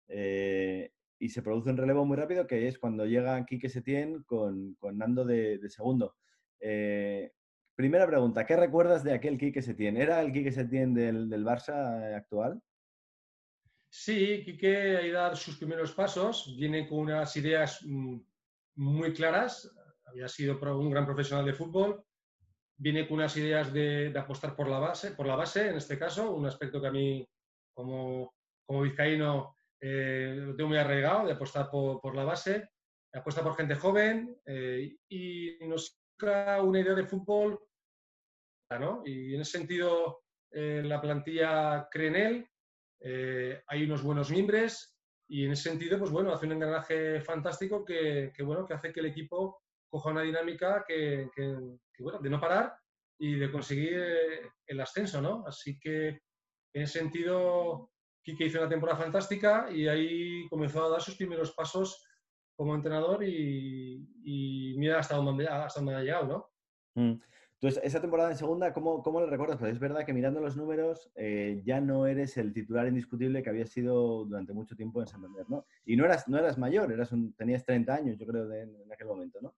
[0.07, 4.75] Eh, y se produce un relevo muy rápido que es cuando llega Quique Setién con,
[4.75, 6.15] con Nando de, segundo.
[6.61, 7.33] Eh,
[7.75, 9.97] primera pregunta, ¿qué recuerdas de aquel Quique Setién?
[9.97, 12.61] ¿Era el Quique Setién del, del Barça actual?
[13.89, 18.17] Sí, Quique ahí dar sus primeros pasos, viene con unas ideas mm,
[18.75, 19.73] muy claras,
[20.07, 22.03] había sido un gran profesional de fútbol,
[22.77, 26.31] viene con unas ideas de, apostar por la base, por la base en este caso,
[26.33, 27.27] un aspecto que a mí
[27.73, 28.33] como,
[28.65, 32.69] como vizcaíno eh, lo tengo muy arraigado, de apostar por, la base,
[33.13, 37.59] apuesta por gente joven eh, y nos da una idea de fútbol,
[38.79, 39.01] ¿no?
[39.05, 42.49] Y en ese sentido eh, la plantilla cree en él,
[43.67, 44.95] hay unos buenos miembros
[45.29, 48.91] y en ese sentido, pues bueno, hace un engranaje fantástico que, que, bueno, que hace
[48.91, 51.29] que el equipo coja una dinámica que,
[51.99, 52.73] bueno, de no parar
[53.19, 55.43] y de conseguir eh, el ascenso, ¿no?
[55.47, 56.07] Así que
[56.73, 57.91] en ese sentido,
[58.23, 62.05] Quique hizo una temporada fantástica y ahí comenzó a dar sus primeros pasos
[62.55, 66.49] como entrenador y, mira hasta dónde, hasta dónde ha llegado, ¿no?
[66.95, 67.21] Mm.
[67.59, 69.57] Entonces, esa temporada en segunda, ¿cómo, cómo lo recuerdas?
[69.57, 73.49] Pues es verdad que mirando los números eh, ya no eres el titular indiscutible que
[73.49, 75.65] había sido durante mucho tiempo en Santander, ¿no?
[75.83, 79.39] Y no eras, no eras mayor, eras tenías 30 años, yo creo, en aquel momento,
[79.41, 79.55] ¿no?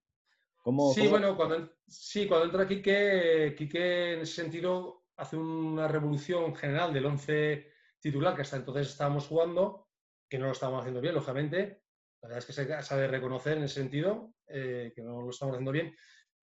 [0.93, 6.93] Sí, bueno, cuando, sí, cuando entra Quique, Quique en ese sentido hace una revolución general
[6.93, 7.67] del 11
[7.99, 9.89] titular que hasta entonces estábamos jugando,
[10.29, 11.83] que no lo estábamos haciendo bien, lógicamente.
[12.21, 15.53] La verdad es que se sabe reconocer en ese sentido eh, que no lo estamos
[15.53, 15.95] haciendo bien.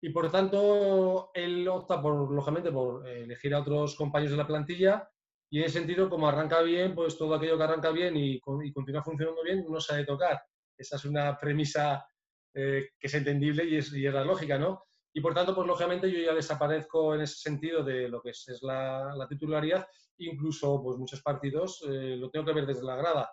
[0.02, 5.10] Y por tanto, él opta, por, lógicamente, por elegir a otros compañeros de la plantilla.
[5.50, 8.74] Y en ese sentido, como arranca bien, pues todo aquello que arranca bien y, y
[8.74, 10.42] continúa funcionando bien, no sabe tocar.
[10.78, 12.06] Esa es una premisa
[12.54, 14.84] eh, que es entendible y es, y es, la lógica, ¿no?
[15.14, 18.60] Y por tanto, pues lógicamente yo ya desaparezco en ese sentido de lo que es,
[18.62, 19.88] la, titularidad,
[20.18, 23.32] incluso pues muchos partidos eh, lo tengo que ver desde la grada.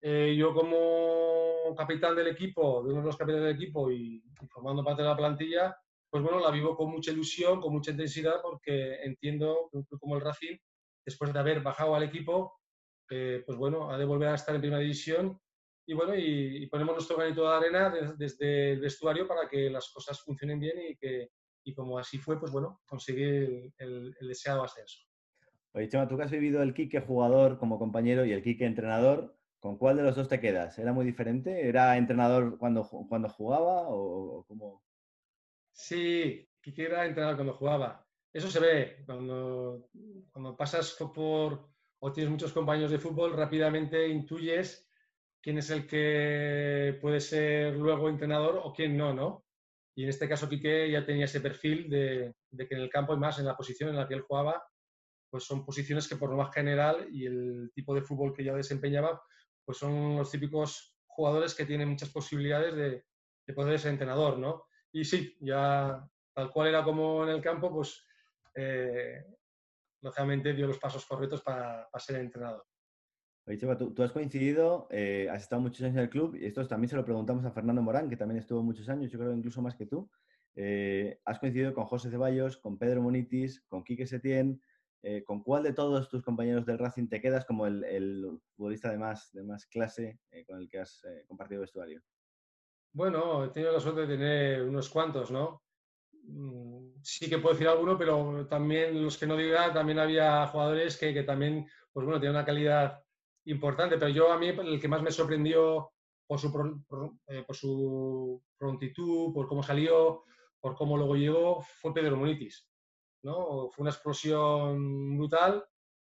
[0.00, 4.84] eh, yo como capitán del equipo, de uno de los capitanes del equipo y, formando
[4.84, 5.76] parte de la plantilla,
[6.10, 10.00] pues bueno, la vivo con mucha ilusión, con mucha intensidad, porque entiendo que un club
[10.00, 10.56] como el Racing,
[11.04, 12.58] después de haber bajado al equipo,
[13.10, 15.38] eh, pues bueno, ha de volver a estar en primera división
[15.88, 20.20] y bueno, y, ponemos nuestro granito de arena desde el vestuario para que las cosas
[20.20, 21.30] funcionen bien y que,
[21.64, 25.00] y como así fue, pues bueno, conseguir el, el, deseado ascenso.
[25.72, 29.38] Oye, Chema, tú que has vivido el Quique jugador como compañero y el Quique entrenador,
[29.60, 30.78] ¿Con cuál de los dos te quedas?
[30.78, 31.68] ¿Era muy diferente?
[31.68, 34.84] ¿Era entrenador cuando, cuando jugaba o, cómo?
[35.72, 38.06] Sí, Kiki era entrenador cuando jugaba.
[38.32, 39.02] Eso se ve.
[39.04, 39.88] Cuando,
[40.30, 41.68] cuando pasas por
[42.00, 44.87] o tienes muchos compañeros de fútbol, rápidamente intuyes
[45.42, 49.44] quién es el que puede ser luego entrenador o quién no, ¿no?
[49.94, 53.18] Y en este caso Quique ya tenía ese perfil de, que en el campo y
[53.18, 54.62] más en la posición en la que él jugaba,
[55.28, 58.54] pues son posiciones que por lo más general y el tipo de fútbol que ya
[58.54, 59.20] desempeñaba,
[59.64, 63.04] pues son los típicos jugadores que tienen muchas posibilidades de,
[63.54, 64.66] poder ser entrenador, ¿no?
[64.92, 68.06] Y sí, ya tal cual era como en el campo, pues
[68.54, 69.24] eh,
[70.00, 72.64] lógicamente dio los pasos correctos para, ser entrenador.
[73.48, 76.68] Oye, Cheva, tú, has coincidido, eh, has estado muchos años en el club y esto
[76.68, 79.62] también se lo preguntamos a Fernando Morán, que también estuvo muchos años, yo creo incluso
[79.62, 80.10] más que tú.
[80.54, 84.60] Eh, has coincidido con José Ceballos, con Pedro Monitis, con Quique Setién,
[85.02, 88.98] eh, ¿con cuál de todos tus compañeros del Racing te quedas como el, futbolista de
[88.98, 92.02] más, de más clase con el que has compartido vestuario?
[92.92, 95.62] Bueno, he tenido la suerte de tener unos cuantos, ¿no?
[96.24, 100.98] Mm, sí que puedo decir alguno, pero también los que no diga, también había jugadores
[100.98, 103.02] que, también, pues bueno, tienen una calidad
[103.50, 105.90] importante, pero yo a mí el que más me sorprendió
[106.26, 110.24] por su, por su prontitud, por cómo salió,
[110.60, 112.68] por cómo luego llegó, fue Pedro Monitis.
[113.22, 113.70] ¿no?
[113.70, 115.64] Fue una explosión brutal.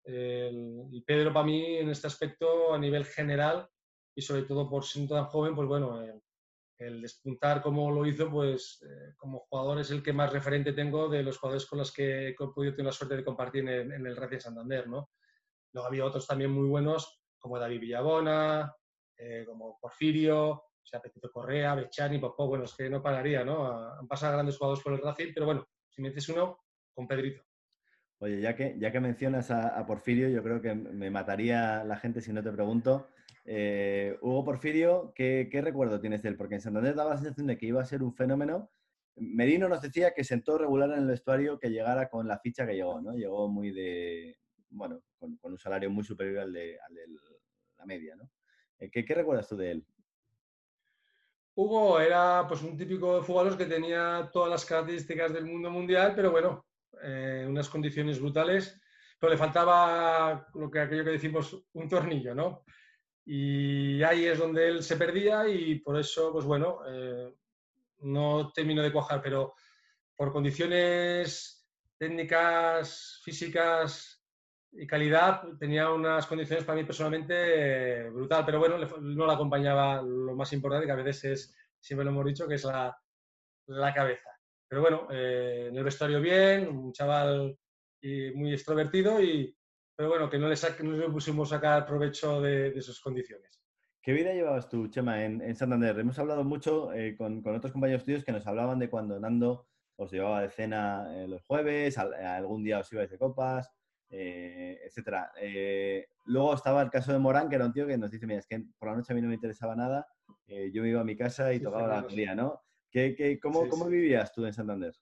[0.06, 3.68] y Pedro para mí en este aspecto a nivel general
[4.16, 6.00] y sobre todo por siendo tan joven, pues bueno,
[6.78, 11.08] el, despuntar como lo hizo, pues eh, como jugador es el que más referente tengo
[11.08, 14.16] de los jugadores con los que he podido tener la suerte de compartir en, el
[14.16, 15.10] Racing Santander, ¿no?
[15.72, 18.74] Luego había otros también muy buenos, como David Villabona,
[19.18, 23.98] eh, como Porfirio, o sea, Petito Correa, Bechani, Popó, bueno, es que no pararía, ¿no?
[23.98, 26.58] Han pasado grandes jugadores por el Racing, pero bueno, si me dices uno,
[26.94, 27.42] con Pedrito.
[28.20, 32.22] Oye, ya que, ya que mencionas a, Porfirio, yo creo que me mataría la gente
[32.22, 33.08] si no te pregunto.
[33.44, 36.38] Eh, Hugo Porfirio, ¿qué, recuerdo tienes de él?
[36.38, 38.70] Porque en Santander daba la sensación de que iba a ser un fenómeno.
[39.16, 42.72] Merino nos decía que sentó regular en el vestuario que llegara con la ficha que
[42.72, 43.12] llegó, ¿no?
[43.12, 44.38] Llegó muy de,
[44.70, 46.78] bueno, con, un salario muy superior al de,
[47.84, 48.30] media, ¿no?
[48.78, 49.86] Eh, ¿Qué, ¿Qué, recuerdas tú de él?
[51.56, 56.32] Hugo era pues un típico jugador que tenía todas las características del mundo mundial, pero
[56.32, 56.66] bueno,
[57.02, 58.80] eh, unas condiciones brutales,
[59.18, 62.64] pero le faltaba lo que aquello que decimos un tornillo, ¿no?
[63.24, 67.32] Y ahí es donde él se perdía y por eso, pues bueno, eh,
[68.00, 69.54] no terminó de cuajar, pero
[70.16, 71.66] por condiciones
[71.96, 74.13] técnicas, físicas
[74.76, 80.34] y calidad, tenía unas condiciones para mí personalmente brutal, pero bueno, no la acompañaba lo
[80.34, 82.96] más importante, que a veces es, siempre lo hemos dicho, que es la,
[83.66, 84.30] la cabeza.
[84.68, 87.56] Pero bueno, eh, en el vestuario bien, un chaval
[88.34, 89.56] muy extrovertido, y,
[89.96, 93.62] pero bueno, que no le, no pusimos a sacar provecho de, sus condiciones.
[94.02, 95.98] ¿Qué vida llevabas tú, Chema, en, Santander?
[95.98, 100.12] Hemos hablado mucho eh, con, otros compañeros tuyos que nos hablaban de cuando Nando os
[100.12, 103.70] llevaba de cena eh, los jueves, algún día os ibais de copas,
[104.16, 105.32] etcétera.
[106.26, 108.46] luego estaba el caso de Morán, que era un tío que nos dice, mira, es
[108.46, 110.06] que por la noche a mí no me interesaba nada,
[110.46, 112.64] yo me iba a mi casa y tocaba la batería, ¿no?
[113.40, 114.94] cómo, vivías tú en Santander?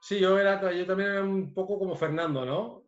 [0.00, 2.84] Sí, yo, era, yo también era un poco como Fernando, ¿no?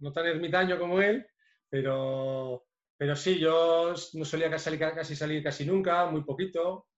[0.00, 1.26] No tan ermitaño como él,
[1.68, 2.66] pero,
[2.96, 6.88] pero sí, yo no solía casi, casi salir casi nunca, muy poquito.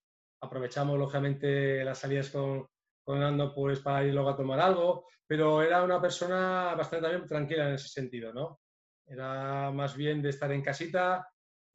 [0.40, 2.66] Aprovechamos, lógicamente, las salidas con,
[3.10, 7.26] con Nando pues, para ir luego a tomar algo, pero era una persona bastante también
[7.26, 8.60] tranquila en ese sentido, ¿no?
[9.04, 11.26] Era más bien de estar en casita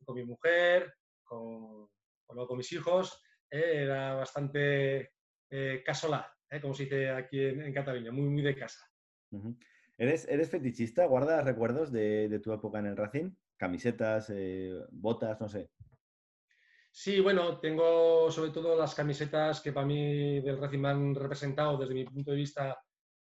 [0.06, 0.93] con mi mujer,
[1.26, 1.89] con,
[2.26, 3.21] con mis hijos
[3.52, 3.84] ¿eh?
[3.84, 5.12] era bastante
[5.50, 6.62] eh, casolá, ¿eh?
[6.62, 8.80] como se dice aquí en, Cataluña, muy, muy de casa.
[9.97, 11.05] ¿Eres, ¿Eres fetichista?
[11.05, 13.32] ¿Guardas recuerdos de, tu época en el Racing?
[13.57, 14.32] ¿Camisetas,
[14.89, 15.70] botas, no sé?
[16.98, 21.78] Sí, bueno, tengo sobre todo las camisetas que para mí del Racing me han representado
[21.78, 22.82] desde mi punto de vista,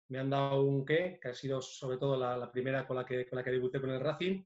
[0.08, 3.28] me han dado un qué, que ha sido sobre todo la, primera con la, que,
[3.28, 4.42] con la que debuté con el Racing.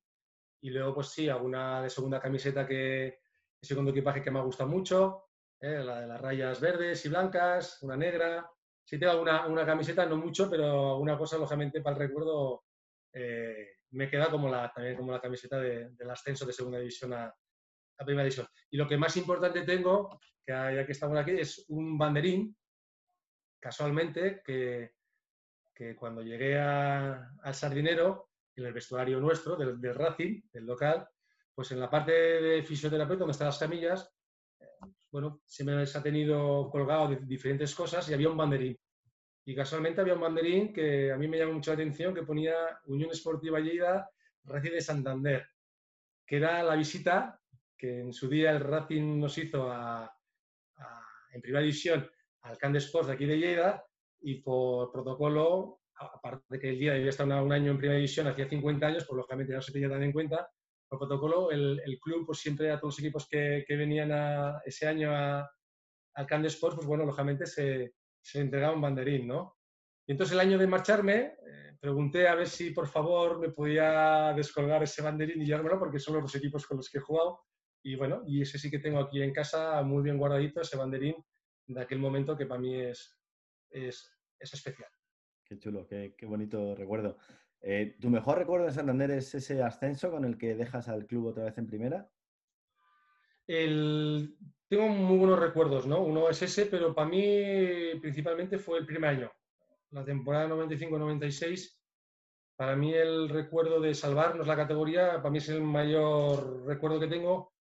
[0.62, 3.20] Y luego, pues sí, alguna de segunda camiseta que, de
[3.60, 5.28] segundo equipaje que me ha gustado mucho.
[5.60, 5.84] ¿eh?
[5.84, 8.50] la de las rayas verdes y blancas, una negra.
[8.84, 12.64] Sí tengo una, una camiseta, no mucho, pero alguna cosa, lógicamente, para el recuerdo
[13.12, 17.32] eh, me queda como la, también como la camiseta del ascenso de segunda división a,
[18.02, 18.46] la primera división.
[18.70, 22.56] Y lo que más importante tengo, que ya que estamos aquí, es un banderín,
[23.60, 24.92] casualmente, que,
[25.74, 31.08] que cuando llegué al Sardinero, en el vestuario nuestro, del, Racing, del local,
[31.54, 34.12] pues en la parte de fisioterapeuta, donde están las camillas,
[34.60, 34.66] eh,
[35.10, 38.78] bueno, se me ha tenido colgado diferentes cosas y había un banderín.
[39.44, 42.54] Y casualmente había un banderín que a mí me llamó mucho la atención, que ponía
[42.84, 44.08] Unión Esportiva Lleida,
[44.44, 45.48] Racing de Santander,
[46.26, 47.40] que era la visita
[47.82, 50.08] que en su día el Racing nos hizo a,
[51.32, 52.08] en primera división
[52.42, 53.84] al Can de Sports de aquí de Lleida
[54.20, 58.28] y por protocolo, aparte de que el día debía estar un año en primera división,
[58.28, 60.48] hacía 50 años, pues lógicamente no se tenía tan en cuenta,
[60.88, 64.62] por protocolo el, el club pues siempre a todos los equipos que, que venían a,
[64.64, 69.56] ese año al Can de Sports, pues bueno, lógicamente se, se entregaba un banderín, ¿no?
[70.06, 74.32] Y entonces el año de marcharme, eh, pregunté a ver si por favor me podía
[74.36, 77.40] descolgar ese banderín y llevármelo porque son los equipos con los que he jugado.
[77.82, 81.16] Y bueno, y ese sí que tengo aquí en casa muy bien guardadito, ese banderín
[81.66, 83.18] de aquel momento que para mí es,
[83.70, 84.88] es, es especial.
[85.44, 87.18] Qué chulo, qué, qué bonito recuerdo.
[87.60, 91.26] Eh, ¿Tu mejor recuerdo de Santander es ese ascenso con el que dejas al club
[91.26, 92.10] otra vez en primera?
[93.46, 94.36] El,
[94.68, 96.02] tengo muy buenos recuerdos, ¿no?
[96.02, 99.32] Uno es ese, pero para mí principalmente fue el primer año.
[99.90, 101.78] La temporada 95-96,
[102.56, 107.08] para mí el recuerdo de salvarnos la categoría, para mí es el mayor recuerdo que
[107.08, 107.52] tengo,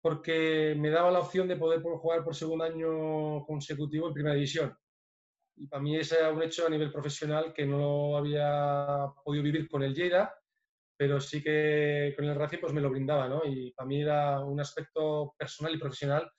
[0.00, 4.76] porque me daba la opción de poder jugar por segundo año consecutivo en primera división.
[5.56, 9.68] Y para mí ese era un hecho a nivel profesional que no había podido vivir
[9.68, 10.34] con el Lleida,
[10.96, 13.42] pero sí que con el Racing pues me lo brindaba, ¿no?
[13.44, 16.30] Y para mí era un aspecto personal y profesional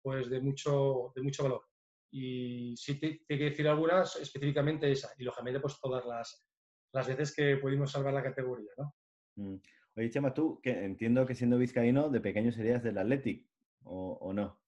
[0.00, 1.62] pues de mucho, de mucho valor.
[2.10, 6.46] Y sí te, te que decir algunas, específicamente esa, y lógicamente pues todas las,
[6.92, 8.94] las veces que pudimos salvar la categoría, ¿no?
[9.36, 9.56] Mm.
[9.98, 13.44] Oye, Chema, tú que entiendo que siendo vizcaíno de pequeño serías del Athletic,
[13.82, 14.60] ¿o, o no?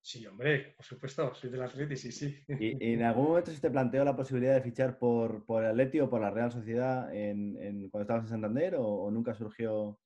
[0.00, 2.44] Sí, hombre, por supuesto, soy del Athletic, sí, sí.
[2.48, 5.70] ¿Y, ¿Y, en algún momento se te planteó la posibilidad de fichar por, por el
[5.70, 9.34] Atleti o por la Real Sociedad en, en, cuando estabas en Santander o, o, nunca
[9.34, 10.00] surgió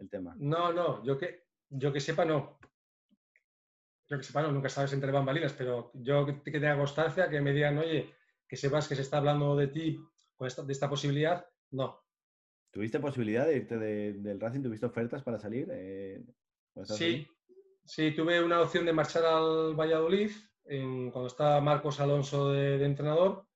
[0.00, 0.34] el tema?
[0.38, 2.58] No, no, yo que, yo que sepa no
[4.08, 7.40] yo que sepa, no, nunca sabes entre bambalinas, pero yo que, que tenga constancia, que
[7.40, 8.12] me digan, oye,
[8.48, 10.00] que sepas que se está hablando de ti
[10.34, 12.02] con esta, de esta posibilidad, no.
[12.70, 14.62] ¿Tuviste posibilidad de irte de, del Racing?
[14.62, 15.68] ¿Tuviste ofertas para salir?
[15.72, 16.22] Eh,
[16.84, 17.26] sí,
[17.84, 20.30] sí, tuve una opción de marchar al Valladolid
[20.64, 23.46] en, cuando estaba Marcos Alonso de, de, entrenador,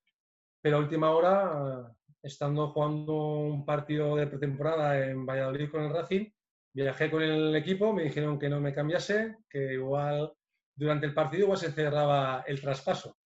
[0.60, 6.26] pero a última hora, estando jugando un partido de pretemporada en Valladolid con el Racing,
[6.72, 10.32] viajé con el equipo, me dijeron que no me cambiase, que igual
[10.74, 13.16] durante el partido igual se cerraba el traspaso.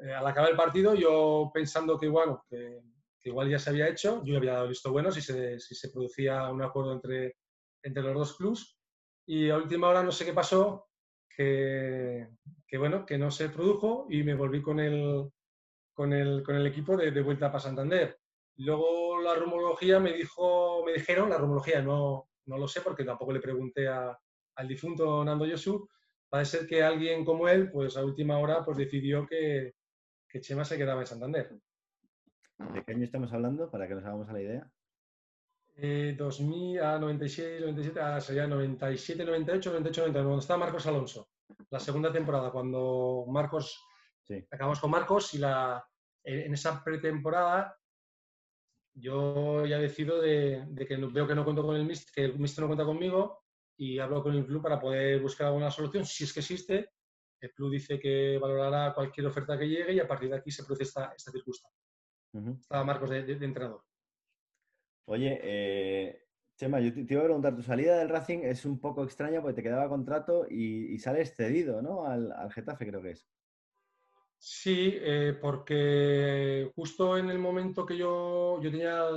[0.00, 2.80] Eh, al acabar el partido, yo pensando que, bueno, que,
[3.28, 6.92] igual ya se había hecho, yo había dado visto bueno si se, producía un acuerdo
[6.94, 7.36] entre,
[7.82, 8.78] los dos clubs.
[9.26, 10.88] Y a última hora no sé qué pasó,
[11.28, 12.26] que,
[12.78, 15.30] bueno, que no se produjo y me volví con el,
[16.66, 18.18] equipo de, de vuelta para Santander.
[18.56, 23.32] Luego la rumología me dijo, me dijeron, la rumología no, no lo sé porque tampoco
[23.32, 25.88] le pregunté al difunto Nando Yosu,
[26.28, 29.74] parece ser que alguien como él, pues a última hora, pues decidió que
[30.40, 31.50] Chema se quedaba en Santander.
[32.58, 34.70] ¿De qué año estamos hablando para que nos hagamos a la idea?
[35.76, 41.28] Eh, 2000 a 96, 97, ah, sería 97, 98, 98, 99, cuando estaba Marcos Alonso,
[41.70, 43.80] la segunda temporada, cuando Marcos,
[44.26, 44.44] sí.
[44.50, 45.84] acabamos con Marcos y la,
[46.24, 47.78] en esa pretemporada
[49.00, 52.38] yo ya decido de, de, que veo que no cuento con el Mister, que el
[52.38, 53.44] Mister no cuenta conmigo
[53.76, 56.90] y hablo con el club para poder buscar alguna solución, si es que existe.
[57.40, 60.64] El club dice que valorará cualquier oferta que llegue y a partir de aquí se
[60.64, 61.77] produce esta, esta circunstancia.
[62.32, 62.60] Uh -huh.
[62.60, 63.82] Estaba Marcos de, de, de, entrenador.
[65.06, 66.26] Oye, eh,
[66.56, 69.40] Chema, yo te, te, iba a preguntar, tu salida del Racing es un poco extraña
[69.40, 72.04] porque te quedaba contrato y, y sales cedido, ¿no?
[72.04, 73.26] Al, al, Getafe creo que es.
[74.36, 79.08] Sí, eh, porque justo en el momento que yo, yo tenía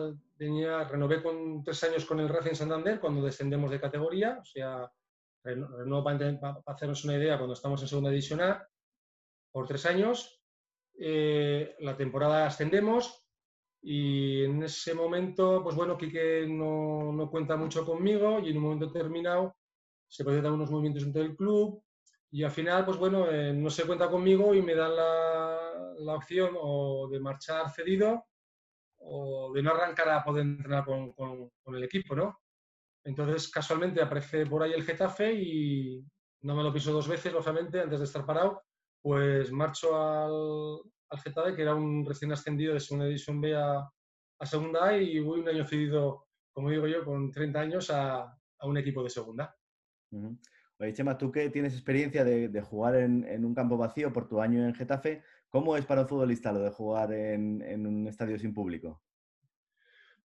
[0.42, 4.92] tenía, renové con tres años con el Racing Santander cuando descendemos de categoría, o sea,
[5.44, 8.68] renovo para, para, hacernos una idea cuando estamos en segunda división A,
[9.52, 10.41] por tres años.
[11.04, 13.26] Eh, la temporada ascendemos
[13.82, 18.64] y en ese momento, pues bueno, Quique no, no cuenta mucho conmigo y en un
[18.64, 19.56] momento determinado
[20.08, 21.84] se presentan unos movimientos dentro del club
[22.30, 26.14] y al final, pues bueno, eh, no se cuenta conmigo y me dan la, la
[26.14, 28.28] opción o de marchar cedido
[29.00, 32.42] o de no arrancar a poder entrenar con, con, con, el equipo, ¿no?
[33.04, 36.06] Entonces, casualmente aparece por ahí el Getafe y
[36.42, 38.62] no me lo piso dos veces, lógicamente, antes de estar parado,
[39.02, 43.80] pues marcho al, al Getafe, que era un recién ascendido de segunda división B a,
[44.40, 48.22] a segunda A y voy un año cedido, como digo yo, con 30 años a,
[48.22, 49.56] a un equipo de segunda.
[50.78, 54.66] Oye, Chema, tú que tienes experiencia de, jugar en, un campo vacío por tu año
[54.66, 59.04] en Getafe, ¿cómo es para un futbolista lo de jugar en, un estadio sin público?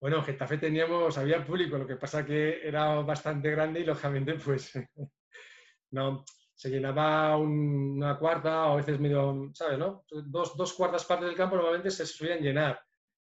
[0.01, 4.35] Bueno, en Getafe teníamos, había público, lo que pasa que era bastante grande y lógicamente
[4.35, 4.73] pues
[5.91, 6.25] no,
[6.57, 9.79] se llenaba una cuarta o a veces medio, ¿sabes?
[9.79, 10.05] No?
[10.09, 12.81] Dos, dos cuartas partes del campo normalmente se solían llenar,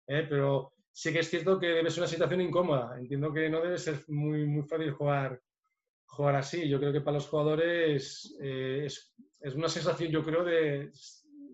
[0.08, 0.26] ¿eh?
[0.28, 2.98] pero sí que es cierto que debe ser una situación incómoda.
[2.98, 5.40] Entiendo que no debe ser muy, muy fácil jugar,
[6.08, 6.68] jugar así.
[6.68, 10.92] Yo creo que para los jugadores eh, es, es, una sensación, yo creo, de,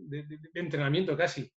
[0.08, 1.52] de, entrenamiento casi,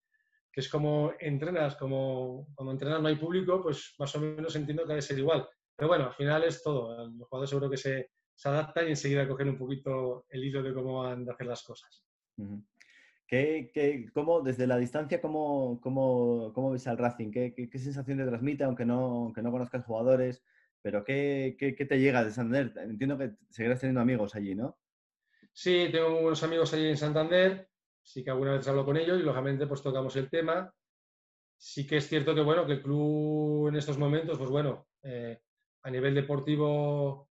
[0.50, 4.82] que es como entrenas, como cuando entrenas no hay público, pues más o menos entiendo
[4.82, 5.48] que debe ser igual.
[5.76, 7.06] Pero bueno, al final es todo.
[7.06, 10.72] Los jugadores seguro que se, se adaptan y enseguida cogen un poquito el hilo de
[10.72, 12.04] cómo van a hacer las cosas.
[13.26, 17.32] ¿Qué, cómo, desde la distancia, cómo, cómo, cómo ves al Racing?
[17.32, 20.44] ¿Qué, qué, sensación te transmite, aunque no, aunque no conozcas jugadores?
[20.82, 22.72] Pero ¿qué, te llega de Santander?
[22.88, 24.78] Entiendo que seguirás teniendo amigos allí, ¿no?
[25.52, 27.68] Sí, tengo muy buenos amigos allí en Santander.
[28.00, 30.72] Sí que alguna vez hablo con ellos y lógicamente pues tocamos el tema.
[31.56, 35.40] Sí que es cierto que bueno, que el club en estos momentos, pues bueno, eh,
[35.82, 37.27] a nivel deportivo,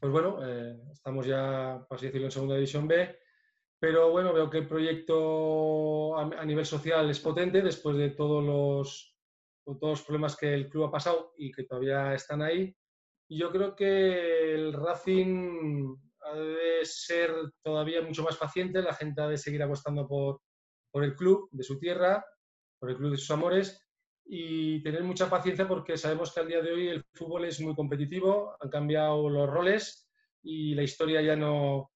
[0.00, 3.20] pues bueno, eh, estamos ya, por así decirlo, en segunda división B
[3.80, 9.16] pero bueno, veo que el proyecto a, nivel social es potente después de todos los,
[9.64, 12.76] todos los problemas que el club ha pasado y que todavía están ahí.
[13.30, 17.32] Yo creo que el Racing ha de ser
[17.62, 20.42] todavía mucho más paciente, la gente ha de seguir apostando por,
[20.92, 22.22] por el club de su tierra,
[22.78, 23.89] por el club de sus amores
[24.32, 27.74] y tener mucha paciencia porque sabemos que al día de hoy el fútbol es muy
[27.74, 30.08] competitivo, han cambiado los roles
[30.40, 31.90] y la historia ya no,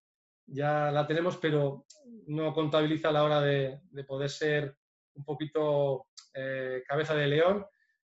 [0.44, 1.86] ya la tenemos, pero
[2.26, 4.76] no contabiliza a la hora de, poder ser
[5.14, 7.64] un poquito eh, cabeza de león.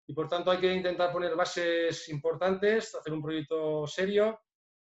[0.08, 4.40] Y por tanto hay que intentar poner bases importantes, hacer un proyecto serio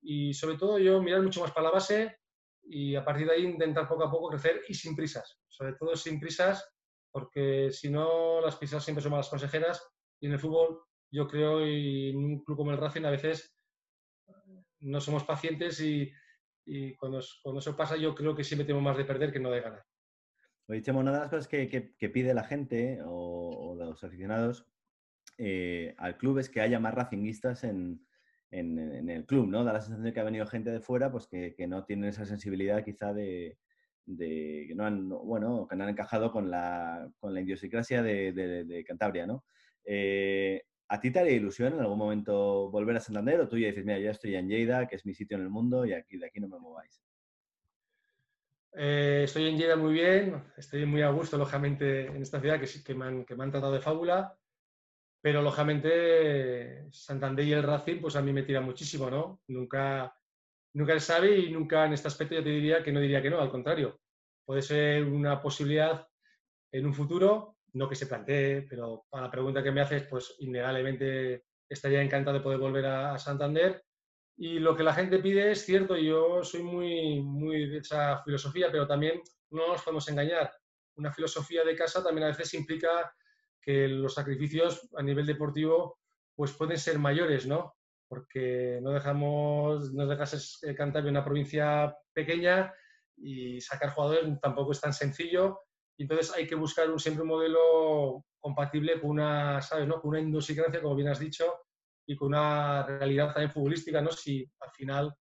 [0.02, 2.18] y sobre todo yo mirar mucho más para la base
[2.64, 5.40] y a partir de ahí intentar poco a poco crecer y sin prisas.
[5.48, 6.68] Sobre todo sin prisas,
[7.12, 9.82] porque si no las prisas siempre son malas consejeras
[10.20, 10.82] y en el fútbol
[11.12, 13.56] yo creo y en un club como el Racing a veces
[14.82, 16.12] no somos pacientes y,
[16.66, 19.52] y cuando, cuando eso pasa yo creo que siempre tengo más de perder que no
[19.52, 19.86] de ganar.
[20.68, 24.68] Oye, Chemo, una de las cosas que, que, pide la gente o, los aficionados
[25.40, 28.06] eh, al club es que haya más racinguistas en,
[28.52, 29.64] en, el club, ¿no?
[29.64, 32.10] Da la sensación de que ha venido gente de fuera pues que, que no tienen
[32.10, 33.58] esa sensibilidad quizá de,
[34.06, 38.34] de, que no han, bueno, que no han encajado con la, con la idiosincrasia de,
[38.34, 39.44] de Cantabria, ¿no?
[39.92, 43.68] Eh, ¿A ti te haría ilusión en algún momento volver a Santander o tú ya
[43.68, 46.18] dices, mira, ya estoy en Lleida, que es mi sitio en el mundo y aquí,
[46.18, 47.02] de aquí no me mováis?
[48.74, 52.68] Eh, estoy en Lleida muy bien, estoy muy a gusto, lógicamente, en esta ciudad que,
[52.84, 54.36] que, me, han, que me han tratado de fábula,
[55.22, 59.42] pero lógicamente Santander y el Racing, pues a mí me tira muchísimo, ¿no?
[59.48, 60.16] Nunca,
[60.74, 63.30] nunca se sabe y nunca en este aspecto yo te diría que no diría que
[63.30, 64.00] no, al contrario.
[64.46, 66.08] Puede ser una posibilidad
[66.72, 70.36] en un futuro, no que se plantee, pero a la pregunta que me haces, pues
[70.40, 73.84] innegablemente estaría encantado de poder volver a, Santander.
[74.38, 78.72] Y lo que la gente pide es cierto, yo soy muy, muy de esa filosofía,
[78.72, 80.52] pero también no nos podemos engañar.
[80.96, 83.14] Una filosofía de casa también a veces implica
[83.62, 86.00] que los sacrificios a nivel deportivo
[86.36, 87.76] pues pueden ser mayores, ¿no?
[88.10, 92.74] Porque no dejamos, no dejas cantar en una provincia pequeña
[93.16, 95.60] y sacar jugadores tampoco es tan sencillo
[96.04, 100.02] entonces hay que buscar un, siempre un modelo compatible con una, ¿sabes, no?
[100.02, 101.54] con una idiosincrasia, como bien has dicho,
[102.08, 104.12] y con una realidad también futbolística, ¿no?
[104.12, 105.14] Si al final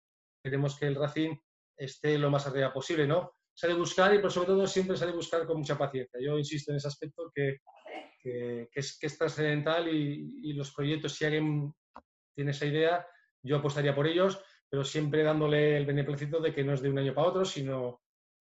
[0.42, 1.36] queremos que el Racing
[1.76, 3.32] esté lo más arriba posible, ¿no?
[3.52, 5.76] Se ha de buscar y, por sobre todo, siempre se ha de buscar con mucha
[5.76, 6.20] paciencia.
[6.24, 7.58] Yo insisto en ese aspecto que,
[8.22, 11.74] que, es, que es trascendental y, y, los proyectos, si alguien
[12.38, 13.04] tiene esa idea,
[13.42, 16.96] yo apostaría por ellos, pero siempre dándole el beneplácito de que no es de un
[16.96, 18.00] año para otro, sino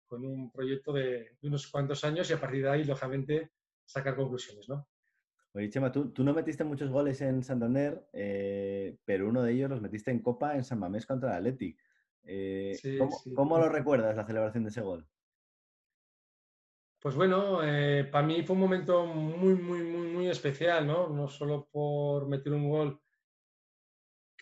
[0.06, 3.50] con un proyecto de, unos cuantos años y a partir de ahí, lógicamente,
[3.84, 4.88] sacar conclusiones, ¿no?
[5.52, 9.82] Oye, Chema, tú, no metiste muchos goles en Santander, eh, pero uno de ellos los
[9.82, 11.76] metiste en Copa en San Mamés contra el Atleti.
[12.22, 12.98] Eh,
[13.34, 15.06] ¿cómo, lo recuerdas, la celebración de ese gol?
[16.98, 21.10] Pues bueno, eh, para mí fue un momento muy, muy, muy, muy especial, ¿no?
[21.10, 23.01] No solo por meter un gol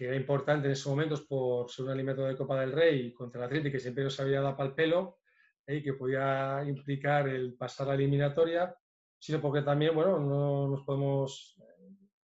[0.00, 3.38] que era importante en esos momentos por ser un alimento de Copa del Rey contra
[3.38, 5.18] el Atleti, que siempre nos había dado para el pelo,
[5.66, 8.74] y que podía implicar el pasar la eliminatoria,
[9.18, 11.54] sino porque también, bueno, no nos podemos,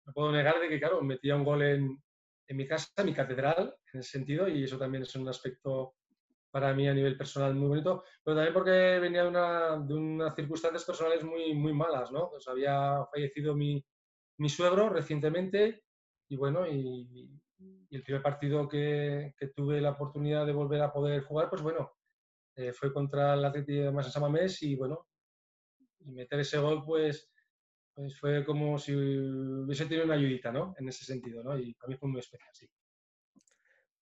[0.05, 2.03] no puedo negar de que, claro, metía un gol en,
[2.47, 5.95] en mi casa, en mi catedral, en ese sentido, y eso también es un aspecto
[6.51, 10.35] para mí a nivel personal muy bonito, pero también porque venía de, una, de unas
[10.35, 12.29] circunstancias personales muy, muy malas, ¿no?
[12.29, 13.81] Pues había fallecido mi,
[14.39, 15.85] mi suegro recientemente
[16.27, 17.39] y bueno, y,
[17.93, 21.91] y el primer partido que, tuve la oportunidad de volver a poder jugar, pues bueno,
[22.55, 25.05] eh, fue contra el Atlético de Massa Samamés y bueno,
[25.99, 27.31] y meter ese gol pues,
[27.93, 30.73] pues fue como si hubiese tenido una ayudita, ¿no?
[30.79, 31.55] En ese sentido, ¿no?
[31.55, 32.67] Y para mí fue muy especial, sí.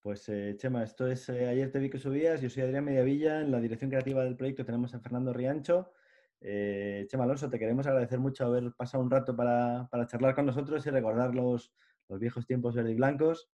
[0.00, 3.42] Pues eh, Chema, esto es eh, Ayer te vi que subías, yo soy Adrián Mediavilla,
[3.42, 5.92] en la dirección creativa del proyecto tenemos a Fernando Riancho.
[6.40, 10.84] Chema Alonso, te queremos agradecer mucho haber pasado un rato para, para charlar con nosotros
[10.86, 11.74] y recordar los,
[12.08, 13.50] los viejos tiempos verde y blancos.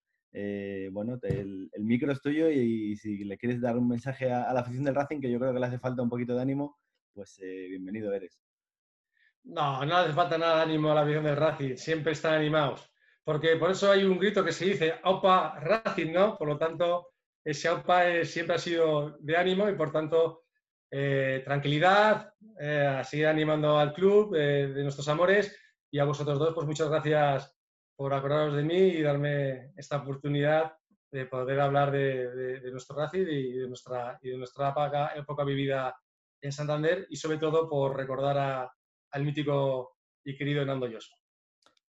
[0.93, 4.85] Bueno, el, micro es tuyo y, si le quieres dar un mensaje a, la afición
[4.85, 6.79] del Racing, que yo creo que le hace falta un poquito de ánimo,
[7.13, 8.41] pues bienvenido eres.
[9.45, 12.91] No, no hace falta nada de ánimo a la afición del Racing, siempre están animados
[13.29, 16.39] porque por eso hay un grito que se dice AUPA Racing, ¿no?
[16.39, 17.11] Por lo tanto,
[17.45, 20.45] ese AUPA siempre ha sido de ánimo y por tanto,
[20.91, 25.55] eh, tranquilidad, eh, a seguir animando al club eh, de nuestros amores
[25.91, 27.55] y a vosotros dos, pues muchas gracias
[27.99, 30.73] por acordaros de mí y darme esta oportunidad
[31.11, 34.73] de poder hablar de, nuestro Racing y de nuestra, y de nuestra
[35.17, 35.97] época, vivida
[36.41, 38.71] en Santander y sobre todo por recordar
[39.11, 41.17] al mítico y querido Hernando Yoso.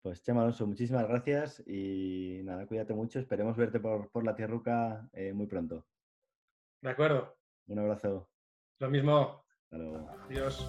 [0.01, 3.19] Pues Chema Alonso, muchísimas gracias y nada, cuídate mucho.
[3.19, 5.85] Esperemos verte por, por la tierruca eh, muy pronto.
[6.81, 7.37] De acuerdo.
[7.67, 8.29] Un abrazo.
[8.79, 9.45] Lo mismo.
[9.63, 10.09] Hasta luego.
[10.25, 10.67] Adiós.